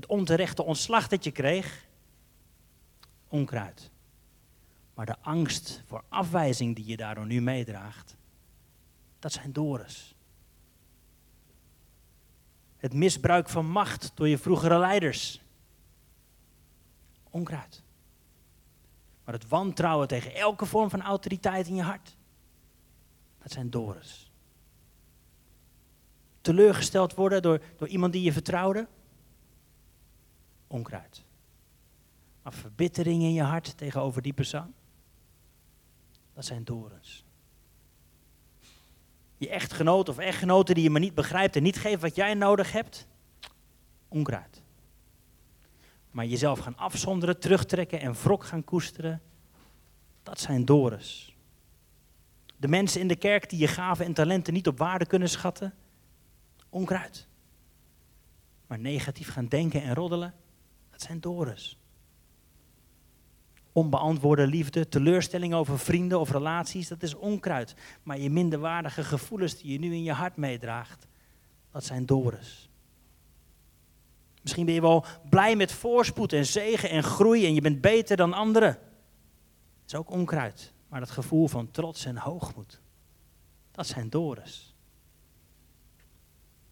Het 0.00 0.08
onterechte 0.08 0.62
ontslag 0.62 1.08
dat 1.08 1.24
je 1.24 1.30
kreeg, 1.30 1.86
onkruid. 3.28 3.90
Maar 4.94 5.06
de 5.06 5.16
angst 5.20 5.82
voor 5.86 6.04
afwijzing 6.08 6.76
die 6.76 6.86
je 6.86 6.96
daardoor 6.96 7.26
nu 7.26 7.40
meedraagt, 7.40 8.16
dat 9.18 9.32
zijn 9.32 9.52
dorens. 9.52 10.14
Het 12.76 12.94
misbruik 12.94 13.48
van 13.48 13.66
macht 13.66 14.12
door 14.14 14.28
je 14.28 14.38
vroegere 14.38 14.78
leiders, 14.78 15.40
onkruid. 17.30 17.82
Maar 19.24 19.34
het 19.34 19.48
wantrouwen 19.48 20.08
tegen 20.08 20.34
elke 20.34 20.66
vorm 20.66 20.90
van 20.90 21.02
autoriteit 21.02 21.66
in 21.66 21.74
je 21.74 21.82
hart, 21.82 22.16
dat 23.42 23.52
zijn 23.52 23.70
dorens. 23.70 24.30
Teleurgesteld 26.40 27.14
worden 27.14 27.42
door, 27.42 27.62
door 27.76 27.88
iemand 27.88 28.12
die 28.12 28.22
je 28.22 28.32
vertrouwde, 28.32 28.88
onkruid. 30.70 31.24
Maar 32.42 32.52
verbittering 32.52 33.22
in 33.22 33.32
je 33.32 33.42
hart 33.42 33.76
tegenover 33.76 34.22
die 34.22 34.32
persoon, 34.32 34.74
dat 36.34 36.44
zijn 36.44 36.64
dorens. 36.64 37.24
Je 39.36 39.48
echtgenoot 39.48 40.08
of 40.08 40.18
echtgenote 40.18 40.74
die 40.74 40.82
je 40.82 40.90
maar 40.90 41.00
niet 41.00 41.14
begrijpt 41.14 41.56
en 41.56 41.62
niet 41.62 41.78
geeft 41.78 42.00
wat 42.00 42.14
jij 42.14 42.34
nodig 42.34 42.72
hebt, 42.72 43.06
onkruid. 44.08 44.62
Maar 46.10 46.26
jezelf 46.26 46.58
gaan 46.58 46.76
afzonderen, 46.76 47.40
terugtrekken 47.40 48.00
en 48.00 48.12
wrok 48.12 48.44
gaan 48.44 48.64
koesteren, 48.64 49.22
dat 50.22 50.40
zijn 50.40 50.64
dorens. 50.64 51.34
De 52.56 52.68
mensen 52.68 53.00
in 53.00 53.08
de 53.08 53.16
kerk 53.16 53.50
die 53.50 53.58
je 53.58 53.68
gaven 53.68 54.04
en 54.04 54.12
talenten 54.12 54.52
niet 54.52 54.68
op 54.68 54.78
waarde 54.78 55.06
kunnen 55.06 55.28
schatten. 55.28 55.74
Onkruid. 56.68 57.26
Maar 58.66 58.78
negatief 58.78 59.28
gaan 59.32 59.46
denken 59.46 59.82
en 59.82 59.94
roddelen, 59.94 60.34
dat 61.00 61.08
zijn 61.08 61.20
dorens. 61.20 61.78
Onbeantwoorde 63.72 64.46
liefde, 64.46 64.88
teleurstelling 64.88 65.54
over 65.54 65.78
vrienden 65.78 66.20
of 66.20 66.30
relaties, 66.30 66.88
dat 66.88 67.02
is 67.02 67.14
onkruid. 67.14 67.74
Maar 68.02 68.18
je 68.18 68.30
minderwaardige 68.30 69.04
gevoelens 69.04 69.56
die 69.58 69.72
je 69.72 69.78
nu 69.78 69.92
in 69.92 70.02
je 70.02 70.12
hart 70.12 70.36
meedraagt, 70.36 71.06
dat 71.70 71.84
zijn 71.84 72.06
dorens. 72.06 72.68
Misschien 74.42 74.64
ben 74.64 74.74
je 74.74 74.80
wel 74.80 75.04
blij 75.30 75.56
met 75.56 75.72
voorspoed 75.72 76.32
en 76.32 76.46
zegen 76.46 76.90
en 76.90 77.02
groei 77.02 77.46
en 77.46 77.54
je 77.54 77.60
bent 77.60 77.80
beter 77.80 78.16
dan 78.16 78.32
anderen. 78.32 78.72
Dat 78.72 79.86
is 79.86 79.94
ook 79.94 80.10
onkruid. 80.10 80.72
Maar 80.88 81.00
dat 81.00 81.10
gevoel 81.10 81.48
van 81.48 81.70
trots 81.70 82.04
en 82.04 82.16
hoogmoed, 82.16 82.80
dat 83.70 83.86
zijn 83.86 84.10
dorens. 84.10 84.74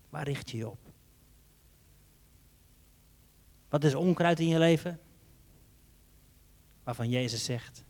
Waar 0.09 0.25
richt 0.25 0.51
je 0.51 0.57
je 0.57 0.69
op? 0.69 0.88
Wat 3.69 3.85
is 3.85 3.95
onkruid 3.95 4.41
in 4.41 4.49
je 4.49 4.59
leven? 4.59 5.01
Waarvan 6.83 7.09
Jezus 7.09 7.45
zegt, 7.45 7.85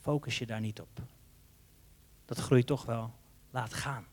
focus 0.00 0.38
je 0.38 0.46
daar 0.46 0.60
niet 0.60 0.80
op. 0.80 1.02
Dat 2.24 2.38
groeit 2.38 2.66
toch 2.66 2.84
wel. 2.84 3.14
Laat 3.50 3.74
gaan. 3.74 4.06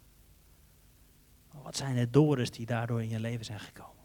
Maar 1.51 1.61
wat 1.61 1.77
zijn 1.77 1.95
de 1.95 2.09
dorens 2.09 2.49
die 2.49 2.65
daardoor 2.65 3.01
in 3.01 3.09
je 3.09 3.19
leven 3.19 3.45
zijn 3.45 3.59
gekomen? 3.59 4.03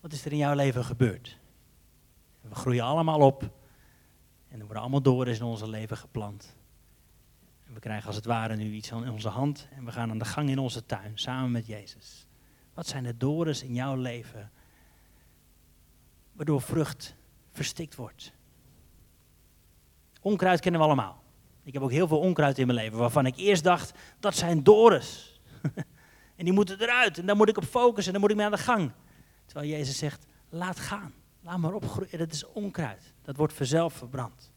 Wat 0.00 0.12
is 0.12 0.24
er 0.24 0.32
in 0.32 0.38
jouw 0.38 0.54
leven 0.54 0.84
gebeurd? 0.84 1.38
We 2.40 2.54
groeien 2.54 2.84
allemaal 2.84 3.20
op. 3.20 3.42
En 4.48 4.58
er 4.58 4.64
worden 4.64 4.82
allemaal 4.82 5.02
dorens 5.02 5.38
in 5.38 5.44
onze 5.44 5.68
leven 5.68 5.96
geplant. 5.96 6.56
En 7.66 7.74
we 7.74 7.80
krijgen 7.80 8.06
als 8.06 8.16
het 8.16 8.24
ware 8.24 8.56
nu 8.56 8.72
iets 8.72 8.90
in 8.90 9.10
onze 9.10 9.28
hand. 9.28 9.68
En 9.70 9.84
we 9.84 9.92
gaan 9.92 10.10
aan 10.10 10.18
de 10.18 10.24
gang 10.24 10.50
in 10.50 10.58
onze 10.58 10.86
tuin 10.86 11.18
samen 11.18 11.50
met 11.50 11.66
Jezus. 11.66 12.26
Wat 12.74 12.86
zijn 12.86 13.02
de 13.02 13.16
dorens 13.16 13.62
in 13.62 13.74
jouw 13.74 13.96
leven 13.96 14.50
waardoor 16.32 16.62
vrucht 16.62 17.14
verstikt 17.52 17.94
wordt? 17.94 18.32
Onkruid 20.20 20.60
kennen 20.60 20.80
we 20.80 20.86
allemaal. 20.86 21.22
Ik 21.62 21.72
heb 21.72 21.82
ook 21.82 21.90
heel 21.90 22.08
veel 22.08 22.20
onkruid 22.20 22.58
in 22.58 22.66
mijn 22.66 22.78
leven 22.78 22.98
waarvan 22.98 23.26
ik 23.26 23.36
eerst 23.36 23.64
dacht, 23.64 23.92
dat 24.20 24.36
zijn 24.36 24.62
dorens. 24.62 25.40
en 26.36 26.44
die 26.44 26.52
moeten 26.52 26.80
eruit 26.80 27.18
en 27.18 27.26
daar 27.26 27.36
moet 27.36 27.48
ik 27.48 27.56
op 27.56 27.64
focussen 27.64 28.06
en 28.06 28.12
dan 28.12 28.20
moet 28.20 28.30
ik 28.30 28.36
mee 28.36 28.46
aan 28.46 28.52
de 28.52 28.58
gang. 28.58 28.92
Terwijl 29.46 29.70
Jezus 29.70 29.98
zegt, 29.98 30.26
laat 30.48 30.78
gaan. 30.78 31.14
Laat 31.40 31.58
maar 31.58 31.72
opgroeien. 31.72 32.18
Dat 32.18 32.32
is 32.32 32.46
onkruid. 32.46 33.12
Dat 33.22 33.36
wordt 33.36 33.52
vanzelf 33.52 33.94
verbrand. 33.94 34.50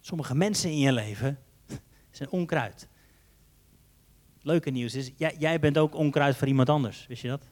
Sommige 0.00 0.34
mensen 0.34 0.70
in 0.70 0.78
je 0.78 0.92
leven 0.92 1.38
zijn 2.10 2.30
onkruid. 2.30 2.88
Leuke 4.42 4.70
nieuws 4.70 4.94
is, 4.94 5.10
jij, 5.16 5.36
jij 5.38 5.60
bent 5.60 5.78
ook 5.78 5.94
onkruid 5.94 6.36
voor 6.36 6.48
iemand 6.48 6.68
anders. 6.68 7.06
Wist 7.06 7.22
je 7.22 7.28
dat? 7.28 7.48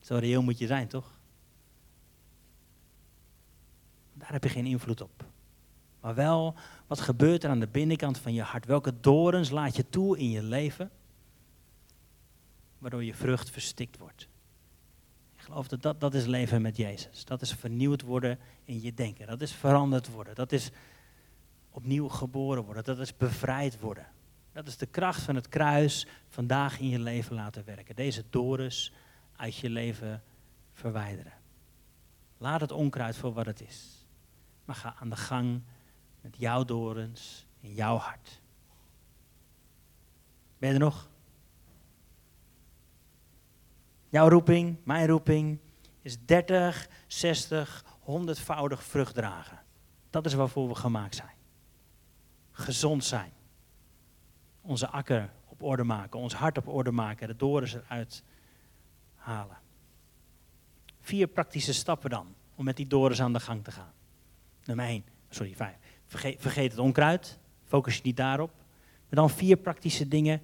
Zo 0.00 0.16
reëel 0.16 0.42
moet 0.42 0.58
je 0.58 0.66
zijn, 0.66 0.88
toch? 0.88 1.18
Daar 4.12 4.32
heb 4.32 4.44
je 4.44 4.50
geen 4.50 4.66
invloed 4.66 5.00
op. 5.00 5.24
Maar 6.00 6.14
wel, 6.14 6.54
wat 6.86 7.00
gebeurt 7.00 7.44
er 7.44 7.50
aan 7.50 7.60
de 7.60 7.68
binnenkant 7.68 8.18
van 8.18 8.34
je 8.34 8.42
hart? 8.42 8.66
Welke 8.66 9.00
dorens 9.00 9.50
laat 9.50 9.76
je 9.76 9.88
toe 9.88 10.18
in 10.18 10.30
je 10.30 10.42
leven? 10.42 10.90
waardoor 12.80 13.04
je 13.04 13.14
vrucht 13.14 13.50
verstikt 13.50 13.98
wordt. 13.98 14.28
Ik 15.36 15.42
geloof 15.42 15.68
dat, 15.68 15.82
dat 15.82 16.00
dat 16.00 16.14
is 16.14 16.26
leven 16.26 16.62
met 16.62 16.76
Jezus. 16.76 17.24
Dat 17.24 17.42
is 17.42 17.52
vernieuwd 17.52 18.02
worden 18.02 18.38
in 18.64 18.80
je 18.80 18.94
denken. 18.94 19.26
Dat 19.26 19.40
is 19.40 19.52
veranderd 19.52 20.08
worden. 20.08 20.34
Dat 20.34 20.52
is 20.52 20.70
opnieuw 21.70 22.08
geboren 22.08 22.64
worden. 22.64 22.84
Dat 22.84 22.98
is 22.98 23.16
bevrijd 23.16 23.80
worden. 23.80 24.06
Dat 24.52 24.66
is 24.66 24.76
de 24.76 24.86
kracht 24.86 25.22
van 25.22 25.34
het 25.34 25.48
kruis 25.48 26.06
vandaag 26.28 26.78
in 26.78 26.88
je 26.88 26.98
leven 26.98 27.34
laten 27.34 27.64
werken. 27.64 27.96
Deze 27.96 28.24
dorens 28.30 28.92
uit 29.36 29.56
je 29.56 29.70
leven 29.70 30.22
verwijderen. 30.72 31.32
Laat 32.38 32.60
het 32.60 32.72
onkruid 32.72 33.16
voor 33.16 33.32
wat 33.32 33.46
het 33.46 33.60
is. 33.60 34.06
Maar 34.64 34.76
ga 34.76 34.94
aan 34.98 35.08
de 35.08 35.16
gang 35.16 35.62
met 36.20 36.36
jouw 36.38 36.64
dorens 36.64 37.46
in 37.60 37.74
jouw 37.74 37.96
hart. 37.96 38.40
Ben 40.58 40.68
je 40.68 40.74
er 40.74 40.80
nog? 40.80 41.08
Jouw 44.08 44.28
roeping, 44.28 44.76
mijn 44.84 45.06
roeping, 45.06 45.58
is 46.02 46.24
30, 46.24 46.88
60, 47.06 47.84
100voudig 48.00 48.82
vrucht 48.82 49.14
dragen. 49.14 49.62
Dat 50.10 50.26
is 50.26 50.34
waarvoor 50.34 50.68
we 50.68 50.74
gemaakt 50.74 51.14
zijn. 51.14 51.39
Gezond 52.60 53.04
zijn. 53.04 53.32
Onze 54.60 54.88
akker 54.88 55.30
op 55.46 55.62
orde 55.62 55.84
maken, 55.84 56.20
ons 56.20 56.34
hart 56.34 56.58
op 56.58 56.68
orde 56.68 56.90
maken, 56.90 57.28
de 57.28 57.36
dorens 57.36 57.74
eruit 57.74 58.22
halen. 59.14 59.58
Vier 61.00 61.26
praktische 61.26 61.72
stappen 61.72 62.10
dan, 62.10 62.34
om 62.54 62.64
met 62.64 62.76
die 62.76 62.86
dorens 62.86 63.20
aan 63.20 63.32
de 63.32 63.40
gang 63.40 63.64
te 63.64 63.70
gaan. 63.70 63.92
Nummer 64.64 64.86
1, 64.86 65.04
sorry, 65.28 65.54
vijf. 65.54 65.76
Vergeet, 66.38 66.70
het 66.70 66.80
onkruid, 66.80 67.38
focus 67.64 67.96
je 67.96 68.00
niet 68.04 68.16
daarop. 68.16 68.52
Maar 69.08 69.18
dan 69.20 69.30
vier 69.30 69.56
praktische 69.56 70.08
dingen 70.08 70.40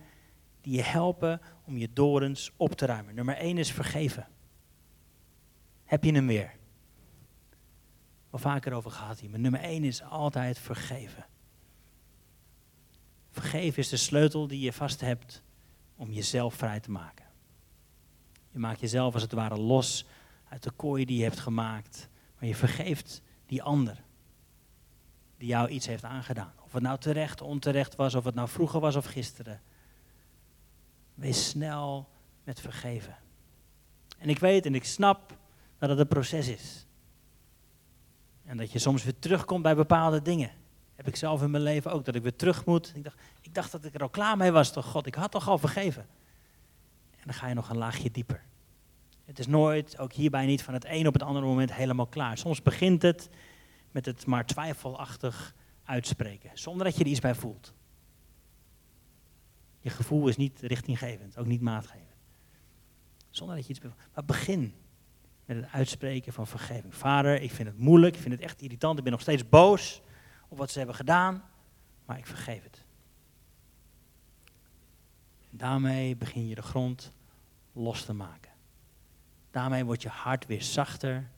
die 0.60 0.76
je 0.76 0.82
helpen 0.82 1.40
om 1.64 1.76
je 1.76 1.92
dorens 1.92 2.52
op 2.56 2.72
te 2.72 2.86
ruimen. 2.86 3.14
Nummer 3.14 3.36
1 3.36 3.58
is 3.58 3.72
vergeven. 3.72 4.28
Heb 5.84 6.04
je 6.04 6.12
hem 6.12 6.26
weer? 6.26 6.54
Al 8.30 8.38
vaker 8.38 8.72
over 8.72 8.90
gehad 8.90 9.20
hier, 9.20 9.30
maar 9.30 9.40
nummer 9.40 9.60
1 9.60 9.84
is 9.84 10.02
altijd 10.02 10.58
vergeven. 10.58 11.26
Vergeven 13.40 13.78
is 13.78 13.88
de 13.88 13.96
sleutel 13.96 14.46
die 14.46 14.60
je 14.60 14.72
vast 14.72 15.00
hebt 15.00 15.42
om 15.96 16.10
jezelf 16.10 16.54
vrij 16.54 16.80
te 16.80 16.90
maken. 16.90 17.26
Je 18.50 18.58
maakt 18.58 18.80
jezelf 18.80 19.14
als 19.14 19.22
het 19.22 19.32
ware 19.32 19.58
los 19.58 20.06
uit 20.48 20.62
de 20.62 20.70
kooi 20.70 21.04
die 21.04 21.16
je 21.16 21.22
hebt 21.22 21.38
gemaakt, 21.38 22.08
maar 22.38 22.48
je 22.48 22.54
vergeeft 22.54 23.22
die 23.46 23.62
ander 23.62 24.02
die 25.36 25.48
jou 25.48 25.68
iets 25.68 25.86
heeft 25.86 26.04
aangedaan. 26.04 26.52
Of 26.64 26.72
het 26.72 26.82
nou 26.82 26.98
terecht, 26.98 27.40
onterecht 27.40 27.96
was, 27.96 28.14
of 28.14 28.24
het 28.24 28.34
nou 28.34 28.48
vroeger 28.48 28.80
was 28.80 28.96
of 28.96 29.04
gisteren. 29.04 29.60
Wees 31.14 31.48
snel 31.48 32.08
met 32.44 32.60
vergeven. 32.60 33.16
En 34.18 34.28
ik 34.28 34.38
weet 34.38 34.66
en 34.66 34.74
ik 34.74 34.84
snap 34.84 35.38
dat 35.78 35.88
het 35.88 35.98
een 35.98 36.08
proces 36.08 36.48
is. 36.48 36.86
En 38.44 38.56
dat 38.56 38.72
je 38.72 38.78
soms 38.78 39.04
weer 39.04 39.18
terugkomt 39.18 39.62
bij 39.62 39.74
bepaalde 39.74 40.22
dingen. 40.22 40.50
Heb 40.96 41.08
ik 41.08 41.16
zelf 41.16 41.42
in 41.42 41.50
mijn 41.50 41.62
leven 41.62 41.92
ook, 41.92 42.04
dat 42.04 42.14
ik 42.14 42.22
weer 42.22 42.36
terug 42.36 42.64
moet. 42.64 42.92
Ik 42.94 43.04
dacht, 43.04 43.18
ik 43.40 43.54
dacht 43.54 43.72
dat 43.72 43.84
ik 43.84 43.94
er 43.94 44.02
al 44.02 44.08
klaar 44.08 44.36
mee 44.36 44.50
was, 44.50 44.72
toch 44.72 44.86
God, 44.86 45.06
ik 45.06 45.14
had 45.14 45.30
toch 45.30 45.48
al 45.48 45.58
vergeven. 45.58 46.06
En 47.10 47.22
dan 47.24 47.34
ga 47.34 47.48
je 47.48 47.54
nog 47.54 47.68
een 47.68 47.76
laagje 47.76 48.10
dieper. 48.10 48.44
Het 49.24 49.38
is 49.38 49.46
nooit, 49.46 49.98
ook 49.98 50.12
hierbij 50.12 50.46
niet, 50.46 50.62
van 50.62 50.74
het 50.74 50.84
een 50.88 51.06
op 51.06 51.12
het 51.12 51.22
andere 51.22 51.46
moment 51.46 51.72
helemaal 51.72 52.06
klaar. 52.06 52.38
Soms 52.38 52.62
begint 52.62 53.02
het 53.02 53.28
met 53.90 54.06
het 54.06 54.26
maar 54.26 54.46
twijfelachtig 54.46 55.54
uitspreken, 55.84 56.50
zonder 56.54 56.84
dat 56.84 56.96
je 56.96 57.04
er 57.04 57.10
iets 57.10 57.20
bij 57.20 57.34
voelt. 57.34 57.74
Je 59.80 59.90
gevoel 59.90 60.28
is 60.28 60.36
niet 60.36 60.60
richtinggevend, 60.60 61.38
ook 61.38 61.46
niet 61.46 61.60
maatgevend. 61.60 62.16
Zonder 63.30 63.56
dat 63.56 63.66
je 63.66 63.72
iets... 63.72 63.80
Maar 64.14 64.24
begin 64.24 64.74
met 65.44 65.56
het 65.56 65.66
uitspreken 65.72 66.32
van 66.32 66.46
vergeving. 66.46 66.94
Vader, 66.94 67.40
ik 67.40 67.50
vind 67.50 67.68
het 67.68 67.78
moeilijk, 67.78 68.14
ik 68.14 68.20
vind 68.22 68.34
het 68.34 68.42
echt 68.42 68.62
irritant, 68.62 68.98
ik 68.98 69.02
ben 69.04 69.12
nog 69.12 69.20
steeds 69.20 69.48
boos 69.48 70.02
op 70.48 70.58
wat 70.58 70.70
ze 70.70 70.78
hebben 70.78 70.96
gedaan, 70.96 71.44
maar 72.04 72.18
ik 72.18 72.26
vergeef 72.26 72.62
het. 72.62 72.84
Daarmee 75.50 76.16
begin 76.16 76.48
je 76.48 76.54
de 76.54 76.62
grond 76.62 77.12
los 77.72 78.04
te 78.04 78.12
maken. 78.12 78.52
Daarmee 79.50 79.84
wordt 79.84 80.02
je 80.02 80.08
hart 80.08 80.46
weer 80.46 80.62
zachter, 80.62 81.30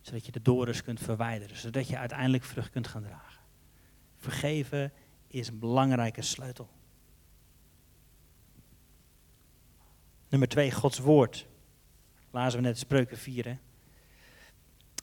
zodat 0.00 0.26
je 0.26 0.32
de 0.32 0.42
dorens 0.42 0.82
kunt 0.82 1.00
verwijderen, 1.00 1.56
zodat 1.56 1.88
je 1.88 1.98
uiteindelijk 1.98 2.44
vrucht 2.44 2.70
kunt 2.70 2.86
gaan 2.86 3.02
dragen. 3.02 3.42
Vergeven 4.16 4.92
is 5.26 5.48
een 5.48 5.58
belangrijke 5.58 6.22
sleutel. 6.22 6.68
Nummer 10.28 10.48
twee, 10.48 10.70
Gods 10.70 10.98
woord. 10.98 11.46
Lazen 12.30 12.60
we 12.60 12.66
net 12.66 12.78
spreuken 12.78 13.18
4. 13.18 13.58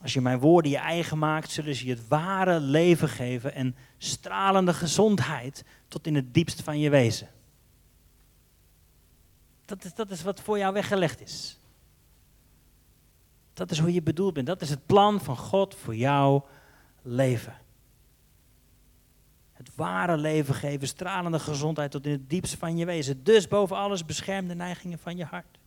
Als 0.01 0.13
je 0.13 0.21
mijn 0.21 0.39
woorden 0.39 0.71
je 0.71 0.77
eigen 0.77 1.17
maakt, 1.17 1.51
zullen 1.51 1.75
ze 1.75 1.85
je 1.85 1.93
het 1.93 2.07
ware 2.07 2.59
leven 2.59 3.09
geven 3.09 3.53
en 3.53 3.75
stralende 3.97 4.73
gezondheid 4.73 5.63
tot 5.87 6.07
in 6.07 6.15
het 6.15 6.33
diepst 6.33 6.61
van 6.61 6.79
je 6.79 6.89
wezen. 6.89 7.27
Dat 9.65 9.83
is, 9.83 9.93
dat 9.93 10.11
is 10.11 10.23
wat 10.23 10.41
voor 10.41 10.57
jou 10.57 10.73
weggelegd 10.73 11.21
is. 11.21 11.59
Dat 13.53 13.71
is 13.71 13.79
hoe 13.79 13.93
je 13.93 14.01
bedoeld 14.01 14.33
bent. 14.33 14.47
Dat 14.47 14.61
is 14.61 14.69
het 14.69 14.85
plan 14.85 15.21
van 15.21 15.37
God 15.37 15.75
voor 15.75 15.95
jouw 15.95 16.47
leven 17.01 17.57
het 19.59 19.75
ware 19.75 20.17
leven 20.17 20.55
geven, 20.55 20.87
stralende 20.87 21.39
gezondheid 21.39 21.91
tot 21.91 22.05
in 22.05 22.11
het 22.11 22.29
diepste 22.29 22.57
van 22.57 22.77
je 22.77 22.85
wezen. 22.85 23.23
Dus 23.23 23.47
boven 23.47 23.75
alles 23.75 24.05
bescherm 24.05 24.47
de 24.47 24.55
neigingen 24.55 24.99
van 24.99 25.17
je 25.17 25.25
hart. 25.25 25.58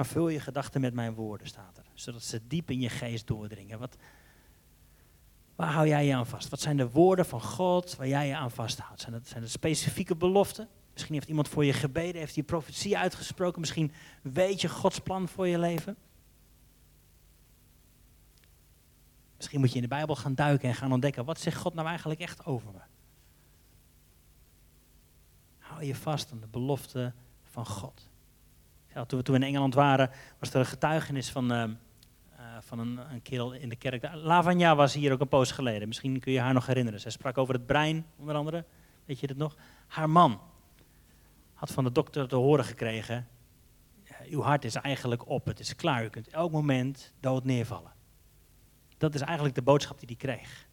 Maar 0.00 0.08
vul 0.08 0.28
je 0.28 0.40
gedachten 0.40 0.80
met 0.80 0.94
mijn 0.94 1.14
woorden, 1.14 1.46
staat 1.46 1.78
er. 1.78 1.84
Zodat 1.94 2.22
ze 2.22 2.46
diep 2.46 2.70
in 2.70 2.80
je 2.80 2.88
geest 2.88 3.26
doordringen. 3.26 3.78
Wat, 3.78 3.96
waar 5.56 5.72
hou 5.72 5.88
jij 5.88 6.06
je 6.06 6.14
aan 6.14 6.26
vast? 6.26 6.48
Wat 6.48 6.60
zijn 6.60 6.76
de 6.76 6.90
woorden 6.90 7.26
van 7.26 7.42
God 7.42 7.96
waar 7.96 8.08
jij 8.08 8.26
je 8.26 8.36
aan 8.36 8.50
vasthoudt? 8.50 9.00
Zijn 9.00 9.14
het, 9.14 9.28
zijn 9.28 9.42
het 9.42 9.50
specifieke 9.50 10.16
beloften? 10.16 10.68
Misschien 10.92 11.14
heeft 11.14 11.28
iemand 11.28 11.48
voor 11.48 11.64
je 11.64 11.72
gebeden, 11.72 12.20
heeft 12.20 12.34
hij 12.34 12.44
profetie 12.44 12.98
uitgesproken. 12.98 13.60
Misschien 13.60 13.92
weet 14.22 14.60
je 14.60 14.68
Gods 14.68 14.98
plan 14.98 15.28
voor 15.28 15.48
je 15.48 15.58
leven. 15.58 15.96
Misschien 19.36 19.60
moet 19.60 19.70
je 19.70 19.76
in 19.76 19.82
de 19.82 19.88
Bijbel 19.88 20.16
gaan 20.16 20.34
duiken 20.34 20.68
en 20.68 20.74
gaan 20.74 20.92
ontdekken, 20.92 21.24
wat 21.24 21.40
zegt 21.40 21.60
God 21.60 21.74
nou 21.74 21.88
eigenlijk 21.88 22.20
echt 22.20 22.44
over 22.44 22.72
me? 22.72 22.80
Hou 25.58 25.84
je 25.84 25.94
vast 25.94 26.32
aan 26.32 26.40
de 26.40 26.48
belofte 26.48 27.12
van 27.42 27.66
God. 27.66 28.10
Ja, 28.94 29.04
toen, 29.04 29.18
we, 29.18 29.24
toen 29.24 29.34
we 29.34 29.40
in 29.40 29.46
Engeland 29.46 29.74
waren, 29.74 30.10
was 30.38 30.50
er 30.50 30.60
een 30.60 30.66
getuigenis 30.66 31.30
van, 31.30 31.52
uh, 31.52 31.58
uh, 31.58 31.66
van 32.60 32.78
een, 32.78 33.00
een 33.12 33.22
kerel 33.22 33.52
in 33.52 33.68
de 33.68 33.76
kerk. 33.76 34.08
Lavanya 34.14 34.74
was 34.76 34.94
hier 34.94 35.12
ook 35.12 35.20
een 35.20 35.28
poos 35.28 35.50
geleden. 35.50 35.88
Misschien 35.88 36.20
kun 36.20 36.32
je 36.32 36.40
haar 36.40 36.54
nog 36.54 36.66
herinneren. 36.66 37.00
Zij 37.00 37.10
sprak 37.10 37.38
over 37.38 37.54
het 37.54 37.66
brein, 37.66 38.06
onder 38.16 38.34
andere. 38.34 38.64
Weet 39.04 39.20
je 39.20 39.26
dat 39.26 39.36
nog? 39.36 39.56
Haar 39.86 40.10
man 40.10 40.40
had 41.54 41.70
van 41.70 41.84
de 41.84 41.92
dokter 41.92 42.28
te 42.28 42.36
horen 42.36 42.64
gekregen: 42.64 43.28
Uw 44.28 44.42
hart 44.42 44.64
is 44.64 44.74
eigenlijk 44.74 45.28
op, 45.28 45.46
het 45.46 45.60
is 45.60 45.76
klaar. 45.76 46.04
U 46.04 46.08
kunt 46.08 46.28
elk 46.28 46.52
moment 46.52 47.12
dood 47.20 47.44
neervallen. 47.44 47.92
Dat 48.98 49.14
is 49.14 49.20
eigenlijk 49.20 49.54
de 49.54 49.62
boodschap 49.62 49.98
die 49.98 50.08
hij 50.08 50.16
kreeg. 50.16 50.68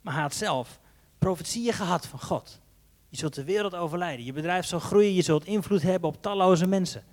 Maar 0.00 0.12
hij 0.12 0.22
had 0.22 0.34
zelf 0.34 0.80
profetieën 1.18 1.72
gehad 1.72 2.06
van 2.06 2.20
God. 2.20 2.60
Je 3.08 3.16
zult 3.16 3.34
de 3.34 3.44
wereld 3.44 3.74
overlijden. 3.74 4.24
Je 4.24 4.32
bedrijf 4.32 4.66
zal 4.66 4.78
groeien. 4.78 5.14
Je 5.14 5.22
zult 5.22 5.44
invloed 5.44 5.82
hebben 5.82 6.08
op 6.08 6.22
talloze 6.22 6.66
mensen. 6.66 7.04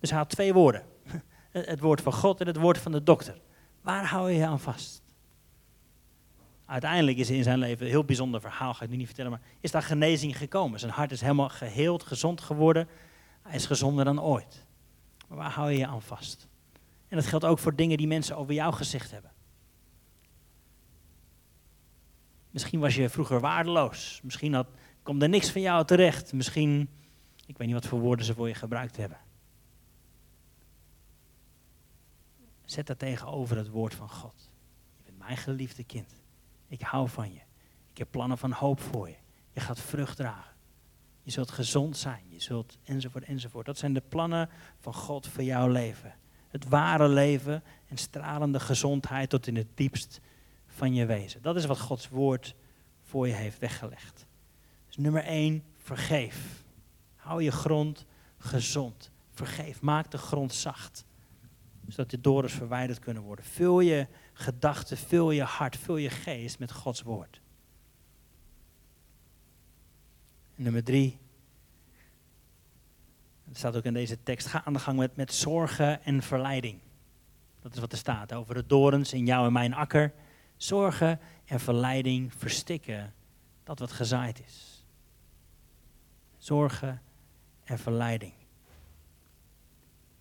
Dus 0.00 0.10
had 0.10 0.28
twee 0.28 0.52
woorden. 0.52 0.82
Het 1.52 1.80
woord 1.80 2.00
van 2.00 2.12
God 2.12 2.40
en 2.40 2.46
het 2.46 2.56
woord 2.56 2.78
van 2.78 2.92
de 2.92 3.02
dokter. 3.02 3.40
Waar 3.80 4.06
hou 4.06 4.30
je 4.30 4.38
je 4.38 4.46
aan 4.46 4.60
vast? 4.60 5.02
Uiteindelijk 6.66 7.18
is 7.18 7.30
in 7.30 7.42
zijn 7.42 7.58
leven 7.58 7.84
een 7.84 7.90
heel 7.90 8.04
bijzonder 8.04 8.40
verhaal, 8.40 8.74
ga 8.74 8.84
ik 8.84 8.90
nu 8.90 8.96
niet 8.96 9.06
vertellen, 9.06 9.30
maar 9.30 9.40
is 9.60 9.70
daar 9.70 9.82
genezing 9.82 10.36
gekomen. 10.36 10.80
Zijn 10.80 10.92
hart 10.92 11.10
is 11.10 11.20
helemaal 11.20 11.48
geheeld, 11.48 12.02
gezond 12.02 12.40
geworden. 12.40 12.88
Hij 13.42 13.54
is 13.54 13.66
gezonder 13.66 14.04
dan 14.04 14.20
ooit. 14.20 14.66
Maar 15.28 15.38
waar 15.38 15.50
hou 15.50 15.70
je 15.70 15.78
je 15.78 15.86
aan 15.86 16.02
vast? 16.02 16.48
En 17.08 17.16
dat 17.16 17.26
geldt 17.26 17.44
ook 17.44 17.58
voor 17.58 17.74
dingen 17.74 17.96
die 17.96 18.06
mensen 18.06 18.36
over 18.36 18.54
jou 18.54 18.74
gezegd 18.74 19.10
hebben. 19.10 19.30
Misschien 22.50 22.80
was 22.80 22.94
je 22.94 23.08
vroeger 23.08 23.40
waardeloos. 23.40 24.20
Misschien 24.22 24.54
had, 24.54 24.66
komt 25.06 25.22
er 25.22 25.28
niks 25.28 25.50
van 25.50 25.60
jou 25.60 25.84
terecht. 25.84 26.32
Misschien, 26.32 26.88
ik 27.46 27.58
weet 27.58 27.66
niet 27.66 27.76
wat 27.76 27.86
voor 27.86 28.00
woorden 28.00 28.24
ze 28.24 28.34
voor 28.34 28.48
je 28.48 28.54
gebruikt 28.54 28.96
hebben. 28.96 29.18
Zet 32.64 32.86
dat 32.86 32.98
tegenover 32.98 33.56
het 33.56 33.68
woord 33.68 33.94
van 33.94 34.10
God. 34.10 34.50
Je 34.96 35.02
bent 35.04 35.18
mijn 35.18 35.36
geliefde 35.36 35.84
kind. 35.84 36.22
Ik 36.68 36.80
hou 36.80 37.08
van 37.08 37.32
je. 37.32 37.40
Ik 37.90 37.98
heb 37.98 38.10
plannen 38.10 38.38
van 38.38 38.52
hoop 38.52 38.80
voor 38.80 39.08
je. 39.08 39.16
Je 39.52 39.60
gaat 39.60 39.80
vrucht 39.80 40.16
dragen. 40.16 40.54
Je 41.22 41.30
zult 41.30 41.50
gezond 41.50 41.96
zijn. 41.96 42.24
Je 42.28 42.40
zult 42.40 42.78
enzovoort 42.84 43.24
enzovoort. 43.24 43.66
Dat 43.66 43.78
zijn 43.78 43.92
de 43.92 44.02
plannen 44.08 44.48
van 44.78 44.94
God 44.94 45.26
voor 45.26 45.42
jouw 45.42 45.68
leven. 45.68 46.14
Het 46.48 46.68
ware 46.68 47.08
leven 47.08 47.62
en 47.88 47.96
stralende 47.96 48.60
gezondheid 48.60 49.30
tot 49.30 49.46
in 49.46 49.56
het 49.56 49.68
diepst 49.74 50.20
van 50.66 50.94
je 50.94 51.06
wezen. 51.06 51.42
Dat 51.42 51.56
is 51.56 51.64
wat 51.64 51.80
Gods 51.80 52.08
woord 52.08 52.54
voor 53.02 53.26
je 53.26 53.34
heeft 53.34 53.58
weggelegd. 53.58 54.26
Nummer 54.96 55.24
één, 55.24 55.64
vergeef. 55.76 56.64
Hou 57.16 57.42
je 57.42 57.50
grond 57.50 58.06
gezond. 58.38 59.10
Vergeef. 59.30 59.80
Maak 59.80 60.10
de 60.10 60.18
grond 60.18 60.54
zacht. 60.54 61.04
Zodat 61.88 62.10
de 62.10 62.20
dorens 62.20 62.52
verwijderd 62.52 62.98
kunnen 62.98 63.22
worden. 63.22 63.44
Vul 63.44 63.80
je 63.80 64.06
gedachten, 64.32 64.96
vul 64.96 65.30
je 65.30 65.42
hart, 65.42 65.76
vul 65.76 65.96
je 65.96 66.10
geest 66.10 66.58
met 66.58 66.72
Gods 66.72 67.02
woord. 67.02 67.40
En 70.54 70.62
nummer 70.62 70.84
drie. 70.84 71.18
Het 73.48 73.56
staat 73.56 73.76
ook 73.76 73.84
in 73.84 73.94
deze 73.94 74.22
tekst. 74.22 74.46
Ga 74.46 74.64
aan 74.64 74.72
de 74.72 74.78
gang 74.78 74.98
met, 74.98 75.16
met 75.16 75.32
zorgen 75.32 76.04
en 76.04 76.22
verleiding. 76.22 76.80
Dat 77.60 77.74
is 77.74 77.80
wat 77.80 77.92
er 77.92 77.98
staat 77.98 78.32
over 78.32 78.54
de 78.54 78.66
dorens 78.66 79.12
in 79.12 79.26
jou 79.26 79.46
en 79.46 79.52
mijn 79.52 79.74
akker. 79.74 80.12
Zorgen 80.56 81.20
en 81.44 81.60
verleiding 81.60 82.34
verstikken 82.34 83.14
dat 83.64 83.78
wat 83.78 83.92
gezaaid 83.92 84.40
is. 84.46 84.75
Zorgen 86.46 87.02
en 87.64 87.78
verleiding. 87.78 88.32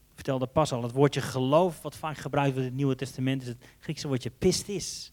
Ik 0.09 0.13
vertelde 0.15 0.47
pas 0.47 0.71
al, 0.71 0.83
het 0.83 0.91
woordje 0.91 1.21
geloof, 1.21 1.81
wat 1.81 1.95
vaak 1.95 2.17
gebruikt 2.17 2.51
wordt 2.51 2.65
in 2.65 2.71
het 2.71 2.81
Nieuwe 2.81 2.95
Testament, 2.95 3.41
is 3.41 3.47
het 3.47 3.65
Griekse 3.79 4.07
woordje 4.07 4.29
pistis. 4.29 5.11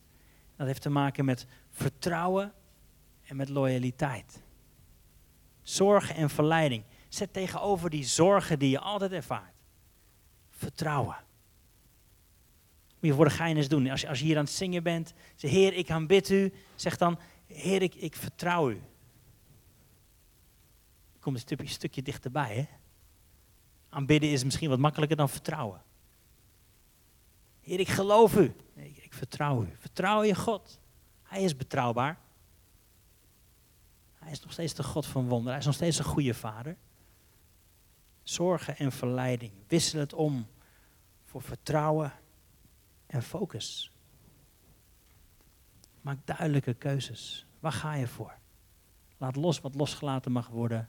Dat 0.56 0.66
heeft 0.66 0.82
te 0.82 0.90
maken 0.90 1.24
met 1.24 1.46
vertrouwen 1.70 2.52
en 3.22 3.36
met 3.36 3.48
loyaliteit. 3.48 4.42
Zorgen 5.62 6.14
en 6.14 6.30
verleiding. 6.30 6.84
Zet 7.08 7.32
tegenover 7.32 7.90
die 7.90 8.04
zorgen 8.04 8.58
die 8.58 8.70
je 8.70 8.80
altijd 8.80 9.12
ervaart. 9.12 9.54
Vertrouwen. 10.50 11.16
Moet 13.00 13.10
je 13.10 13.14
voor 13.14 13.24
de 13.24 13.30
gein 13.30 13.56
eens 13.56 13.68
doen. 13.68 13.90
Als 13.90 14.00
je, 14.00 14.08
als 14.08 14.18
je 14.18 14.24
hier 14.24 14.36
aan 14.36 14.44
het 14.44 14.52
zingen 14.52 14.82
bent, 14.82 15.12
zeg 15.36 15.50
Heer, 15.50 15.72
ik 15.72 15.90
aanbid 15.90 16.30
u. 16.30 16.52
Zeg 16.74 16.96
dan, 16.96 17.18
Heer, 17.46 17.82
ik, 17.82 17.94
ik 17.94 18.16
vertrouw 18.16 18.70
u. 18.70 18.82
Kom 21.22 21.34
een 21.34 21.40
stukje, 21.40 21.66
stukje 21.66 22.02
dichterbij, 22.02 22.54
hè. 22.54 22.66
Aanbidden 23.88 24.30
is 24.30 24.44
misschien 24.44 24.68
wat 24.68 24.78
makkelijker 24.78 25.16
dan 25.16 25.28
vertrouwen. 25.28 25.82
Heer, 27.60 27.80
ik 27.80 27.88
geloof 27.88 28.36
u. 28.36 28.54
Ik, 28.74 28.96
ik 28.96 29.14
vertrouw 29.14 29.62
u. 29.62 29.68
Vertrouw 29.78 30.22
je 30.22 30.34
God. 30.34 30.80
Hij 31.22 31.42
is 31.42 31.56
betrouwbaar. 31.56 32.18
Hij 34.14 34.30
is 34.30 34.40
nog 34.40 34.52
steeds 34.52 34.74
de 34.74 34.82
God 34.82 35.06
van 35.06 35.28
wonder. 35.28 35.50
Hij 35.50 35.60
is 35.60 35.66
nog 35.66 35.74
steeds 35.74 35.98
een 35.98 36.04
goede 36.04 36.34
vader. 36.34 36.76
Zorgen 38.22 38.76
en 38.76 38.92
verleiding. 38.92 39.52
Wissel 39.66 40.00
het 40.00 40.12
om 40.12 40.46
voor 41.24 41.42
vertrouwen 41.42 42.12
en 43.06 43.22
focus. 43.22 43.92
Maak 46.00 46.18
duidelijke 46.24 46.74
keuzes. 46.74 47.46
Waar 47.60 47.72
ga 47.72 47.94
je 47.94 48.06
voor? 48.06 48.34
Laat 49.16 49.36
los 49.36 49.60
wat 49.60 49.74
losgelaten 49.74 50.32
mag 50.32 50.48
worden. 50.48 50.88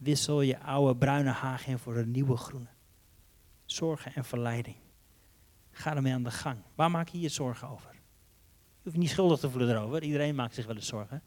Wissel 0.00 0.40
je 0.40 0.60
oude 0.60 0.96
bruine 0.96 1.30
haag 1.30 1.66
in 1.66 1.78
voor 1.78 1.96
een 1.96 2.10
nieuwe 2.10 2.36
groene. 2.36 2.68
Zorgen 3.64 4.14
en 4.14 4.24
verleiding. 4.24 4.76
Ga 5.70 5.96
ermee 5.96 6.12
aan 6.12 6.22
de 6.22 6.30
gang. 6.30 6.58
Waar 6.74 6.90
maak 6.90 7.08
je 7.08 7.20
je 7.20 7.28
zorgen 7.28 7.68
over? 7.68 7.90
Je 7.92 8.82
hoeft 8.82 8.96
niet 8.96 9.10
schuldig 9.10 9.38
te 9.38 9.50
voelen 9.50 9.70
erover. 9.70 10.02
Iedereen 10.02 10.34
maakt 10.34 10.54
zich 10.54 10.66
wel 10.66 10.74
eens 10.74 10.86
zorgen. 10.86 11.22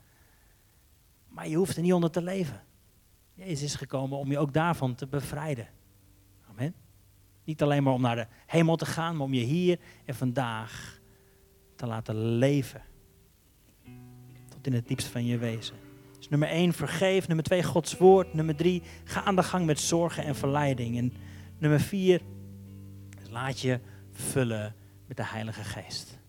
Maar 1.27 1.47
je 1.47 1.55
hoeft 1.55 1.75
er 1.75 1.81
niet 1.81 1.93
onder 1.93 2.11
te 2.11 2.21
leven. 2.21 2.63
Jezus 3.33 3.63
is 3.63 3.75
gekomen 3.75 4.17
om 4.17 4.31
je 4.31 4.37
ook 4.37 4.53
daarvan 4.53 4.95
te 4.95 5.07
bevrijden. 5.07 5.67
Amen. 6.49 6.75
Niet 7.43 7.61
alleen 7.61 7.83
maar 7.83 7.93
om 7.93 8.01
naar 8.01 8.15
de 8.15 8.27
hemel 8.45 8.75
te 8.75 8.85
gaan, 8.85 9.15
maar 9.15 9.25
om 9.25 9.33
je 9.33 9.43
hier 9.43 9.79
en 10.05 10.15
vandaag 10.15 10.99
te 11.75 11.85
laten 11.87 12.15
leven. 12.15 12.81
Tot 14.49 14.67
in 14.67 14.73
het 14.73 14.87
diepst 14.87 15.07
van 15.07 15.25
je 15.25 15.37
wezen. 15.37 15.75
Dus 16.23 16.31
nummer 16.31 16.49
één, 16.49 16.73
vergeef. 16.73 17.27
Nummer 17.27 17.45
twee, 17.45 17.63
Gods 17.63 17.97
woord. 17.97 18.33
Nummer 18.33 18.55
drie, 18.55 18.81
ga 19.03 19.23
aan 19.23 19.35
de 19.35 19.43
gang 19.43 19.65
met 19.65 19.79
zorgen 19.79 20.23
en 20.23 20.35
verleiding. 20.35 20.97
En 20.97 21.13
nummer 21.57 21.79
vier, 21.79 22.21
laat 23.29 23.59
je 23.59 23.79
vullen 24.11 24.75
met 25.07 25.17
de 25.17 25.25
Heilige 25.25 25.63
Geest. 25.63 26.19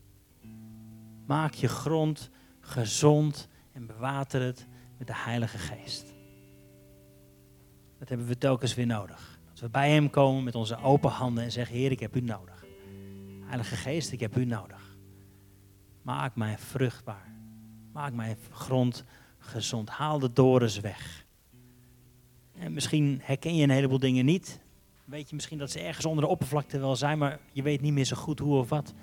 Maak 1.26 1.54
je 1.54 1.68
grond 1.68 2.30
gezond 2.60 3.48
en 3.72 3.86
bewater 3.86 4.42
het 4.42 4.66
met 4.98 5.06
de 5.06 5.16
Heilige 5.16 5.58
Geest. 5.58 6.14
Dat 7.98 8.08
hebben 8.08 8.26
we 8.26 8.38
telkens 8.38 8.74
weer 8.74 8.86
nodig. 8.86 9.38
Dat 9.50 9.60
we 9.60 9.68
bij 9.68 9.90
Hem 9.90 10.10
komen 10.10 10.44
met 10.44 10.54
onze 10.54 10.76
open 10.76 11.10
handen 11.10 11.44
en 11.44 11.52
zeggen, 11.52 11.76
Heer, 11.76 11.90
ik 11.90 12.00
heb 12.00 12.16
U 12.16 12.20
nodig. 12.20 12.64
Heilige 13.44 13.76
Geest, 13.76 14.12
ik 14.12 14.20
heb 14.20 14.36
U 14.36 14.44
nodig. 14.44 14.96
Maak 16.02 16.36
mij 16.36 16.58
vruchtbaar. 16.58 17.32
Maak 17.92 18.12
mijn 18.12 18.36
grond 18.50 19.04
gezond. 19.44 19.88
Haal 19.88 20.18
de 20.18 20.32
dorens 20.32 20.80
weg. 20.80 21.24
En 22.58 22.72
misschien 22.72 23.20
herken 23.22 23.56
je 23.56 23.62
een 23.62 23.70
heleboel 23.70 23.98
dingen 23.98 24.24
niet. 24.24 24.60
Weet 25.04 25.28
je 25.28 25.34
misschien 25.34 25.58
dat 25.58 25.70
ze 25.70 25.80
ergens 25.80 26.06
onder 26.06 26.24
de 26.24 26.30
oppervlakte 26.30 26.78
wel 26.78 26.96
zijn, 26.96 27.18
maar 27.18 27.38
je 27.52 27.62
weet 27.62 27.80
niet 27.80 27.92
meer 27.92 28.04
zo 28.04 28.16
goed 28.16 28.38
hoe 28.38 28.58
of 28.58 28.68
wat. 28.68 28.94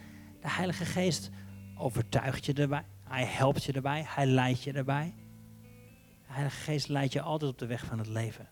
De 0.42 0.50
Heilige 0.50 0.86
Geest 0.86 1.30
overtuigt 1.78 2.46
je 2.46 2.54
erbij. 2.54 2.84
Hij 3.04 3.26
helpt 3.26 3.64
je 3.64 3.72
erbij. 3.72 4.04
Hij 4.08 4.26
leidt 4.26 4.64
je 4.64 4.72
erbij. 4.72 5.14
De 6.28 6.34
Heilige 6.34 6.60
Geest 6.60 6.88
leidt 6.88 7.14
je 7.14 7.22
altijd 7.22 7.52
op 7.52 7.58
de 7.58 7.66
weg 7.66 7.86
van 7.86 7.98
het 7.98 8.08
leven. 8.08 8.50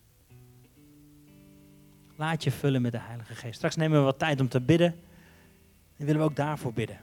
Laat 2.15 2.43
je 2.43 2.51
vullen 2.51 2.81
met 2.81 2.91
de 2.91 2.99
Heilige 2.99 3.35
Geest. 3.35 3.55
Straks 3.55 3.75
nemen 3.75 3.97
we 3.97 4.03
wat 4.03 4.19
tijd 4.19 4.39
om 4.39 4.47
te 4.47 4.61
bidden. 4.61 4.95
En 5.97 6.05
willen 6.05 6.21
we 6.21 6.27
ook 6.27 6.35
daarvoor 6.35 6.73
bidden. 6.73 6.99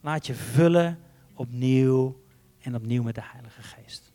Laat 0.00 0.26
je 0.26 0.34
vullen 0.34 0.98
opnieuw 1.34 2.24
en 2.66 2.74
opnieuw 2.74 3.02
met 3.02 3.14
de 3.14 3.22
Heilige 3.24 3.62
Geest. 3.62 4.12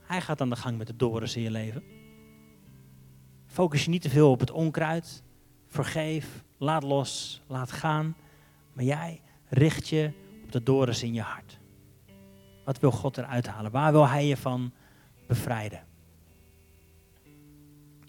Hij 0.00 0.20
gaat 0.20 0.40
aan 0.40 0.50
de 0.50 0.56
gang 0.56 0.78
met 0.78 0.86
de 0.86 0.96
dorens 0.96 1.36
in 1.36 1.42
je 1.42 1.50
leven. 1.50 1.82
Focus 3.46 3.84
je 3.84 3.90
niet 3.90 4.02
te 4.02 4.10
veel 4.10 4.30
op 4.30 4.40
het 4.40 4.50
onkruid. 4.50 5.22
Vergeef, 5.66 6.44
laat 6.58 6.82
los, 6.82 7.42
laat 7.46 7.72
gaan. 7.72 8.16
Maar 8.72 8.84
jij 8.84 9.20
richt 9.48 9.88
je 9.88 10.12
op 10.44 10.52
de 10.52 10.62
dorens 10.62 11.02
in 11.02 11.12
je 11.12 11.20
hart. 11.20 11.58
Wat 12.64 12.78
wil 12.78 12.90
God 12.90 13.18
eruit 13.18 13.46
halen? 13.46 13.70
Waar 13.70 13.92
wil 13.92 14.08
Hij 14.08 14.26
je 14.26 14.36
van 14.36 14.72
bevrijden? 15.26 15.86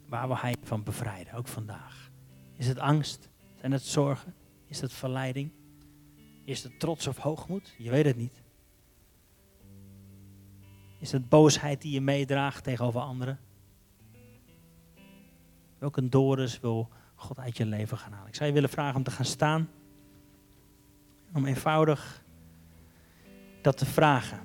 Waar 0.08 0.28
wil 0.28 0.38
Hij 0.38 0.50
je 0.50 0.68
van 0.68 0.84
bevrijden, 0.84 1.34
ook 1.34 1.48
vandaag? 1.48 2.12
Is 2.58 2.68
het 2.68 2.80
angst? 2.80 3.30
Zijn 3.60 3.72
het 3.72 3.84
zorgen? 3.84 4.36
Is 4.66 4.82
het 4.82 4.94
verleiding? 4.94 5.52
Is 6.46 6.64
het 6.64 6.80
trots 6.80 7.08
of 7.08 7.18
hoogmoed? 7.18 7.74
Je 7.78 7.90
weet 7.90 8.06
het 8.06 8.18
niet. 8.18 8.42
Is 11.02 11.12
het 11.12 11.30
boosheid 11.30 11.82
die 11.82 11.92
je 11.92 12.02
meedraagt 12.02 12.64
tegenover 12.64 13.02
anderen? 13.02 13.40
Welke 15.78 16.10
dorens 16.10 16.60
wil 16.60 16.90
God 17.16 17.40
uit 17.40 17.58
je 17.58 17.66
leven 17.66 17.98
gaan 17.98 18.12
halen? 18.12 18.28
Ik 18.28 18.36
zou 18.36 18.48
je 18.48 18.54
willen 18.54 18.70
vragen 18.70 18.96
om 18.96 19.04
te 19.04 19.12
gaan 19.12 19.26
staan. 19.26 19.70
Om 21.34 21.46
eenvoudig 21.46 22.24
dat 23.62 23.78
te 23.78 23.86
vragen. 23.86 24.40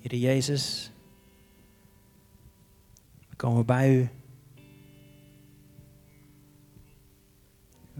Heer 0.00 0.14
Jezus, 0.14 0.92
we 3.28 3.36
komen 3.36 3.66
bij 3.66 3.94
u. 3.94 4.19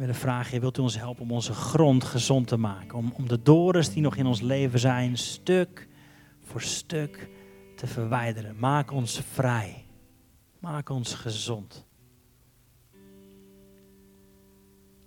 willen 0.01 0.15
vragen, 0.15 0.61
wilt 0.61 0.79
u 0.79 0.83
ons 0.83 0.99
helpen 0.99 1.23
om 1.23 1.33
onze 1.33 1.53
grond 1.53 2.05
gezond 2.05 2.47
te 2.47 2.57
maken? 2.57 2.99
Om, 2.99 3.13
om 3.17 3.29
de 3.29 3.43
dorens 3.43 3.93
die 3.93 4.03
nog 4.03 4.17
in 4.17 4.27
ons 4.27 4.41
leven 4.41 4.79
zijn, 4.79 5.19
stuk 5.19 5.89
voor 6.41 6.61
stuk 6.61 7.29
te 7.77 7.87
verwijderen. 7.87 8.57
Maak 8.59 8.93
ons 8.93 9.21
vrij. 9.33 9.85
Maak 10.59 10.89
ons 10.89 11.15
gezond. 11.15 11.87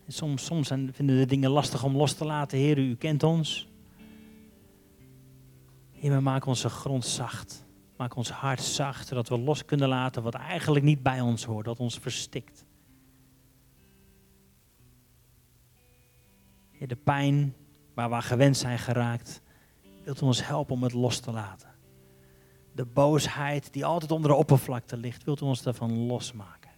En 0.06 0.14
soms, 0.14 0.46
soms 0.46 0.68
vinden 0.68 1.18
we 1.18 1.26
dingen 1.26 1.50
lastig 1.50 1.84
om 1.84 1.96
los 1.96 2.14
te 2.14 2.26
laten. 2.26 2.58
Heer, 2.58 2.78
u 2.78 2.96
kent 2.96 3.24
ons. 3.24 3.68
Heer, 5.92 6.24
maak 6.24 6.46
onze 6.46 6.70
grond 6.70 7.06
zacht. 7.06 7.66
Maak 7.98 8.16
ons 8.16 8.30
hart 8.30 8.62
zacht, 8.62 9.08
zodat 9.08 9.30
we 9.30 9.38
los 9.38 9.66
kunnen 9.66 9.88
laten 9.88 10.24
wat 10.24 10.34
eigenlijk 10.34 10.86
niet 10.86 11.04
bij 11.04 11.22
ons 11.22 11.44
hoort, 11.44 11.66
dat 11.66 11.80
ons 11.80 11.98
verstikt. 11.98 12.66
De 16.80 16.96
pijn 16.96 17.56
waar 17.94 18.10
we 18.10 18.22
gewend 18.22 18.58
zijn 18.58 18.80
geraakt, 18.80 19.42
wilt 20.04 20.22
u 20.22 20.26
ons 20.26 20.48
helpen 20.48 20.76
om 20.76 20.84
het 20.84 20.94
los 20.94 21.20
te 21.20 21.32
laten. 21.32 21.70
De 22.72 22.86
boosheid 22.86 23.74
die 23.74 23.86
altijd 23.86 24.12
onder 24.12 24.30
de 24.30 24.38
oppervlakte 24.38 24.98
ligt, 24.98 25.24
wilt 25.24 25.42
u 25.42 25.46
ons 25.46 25.62
daarvan 25.62 26.06
losmaken. 26.06 26.72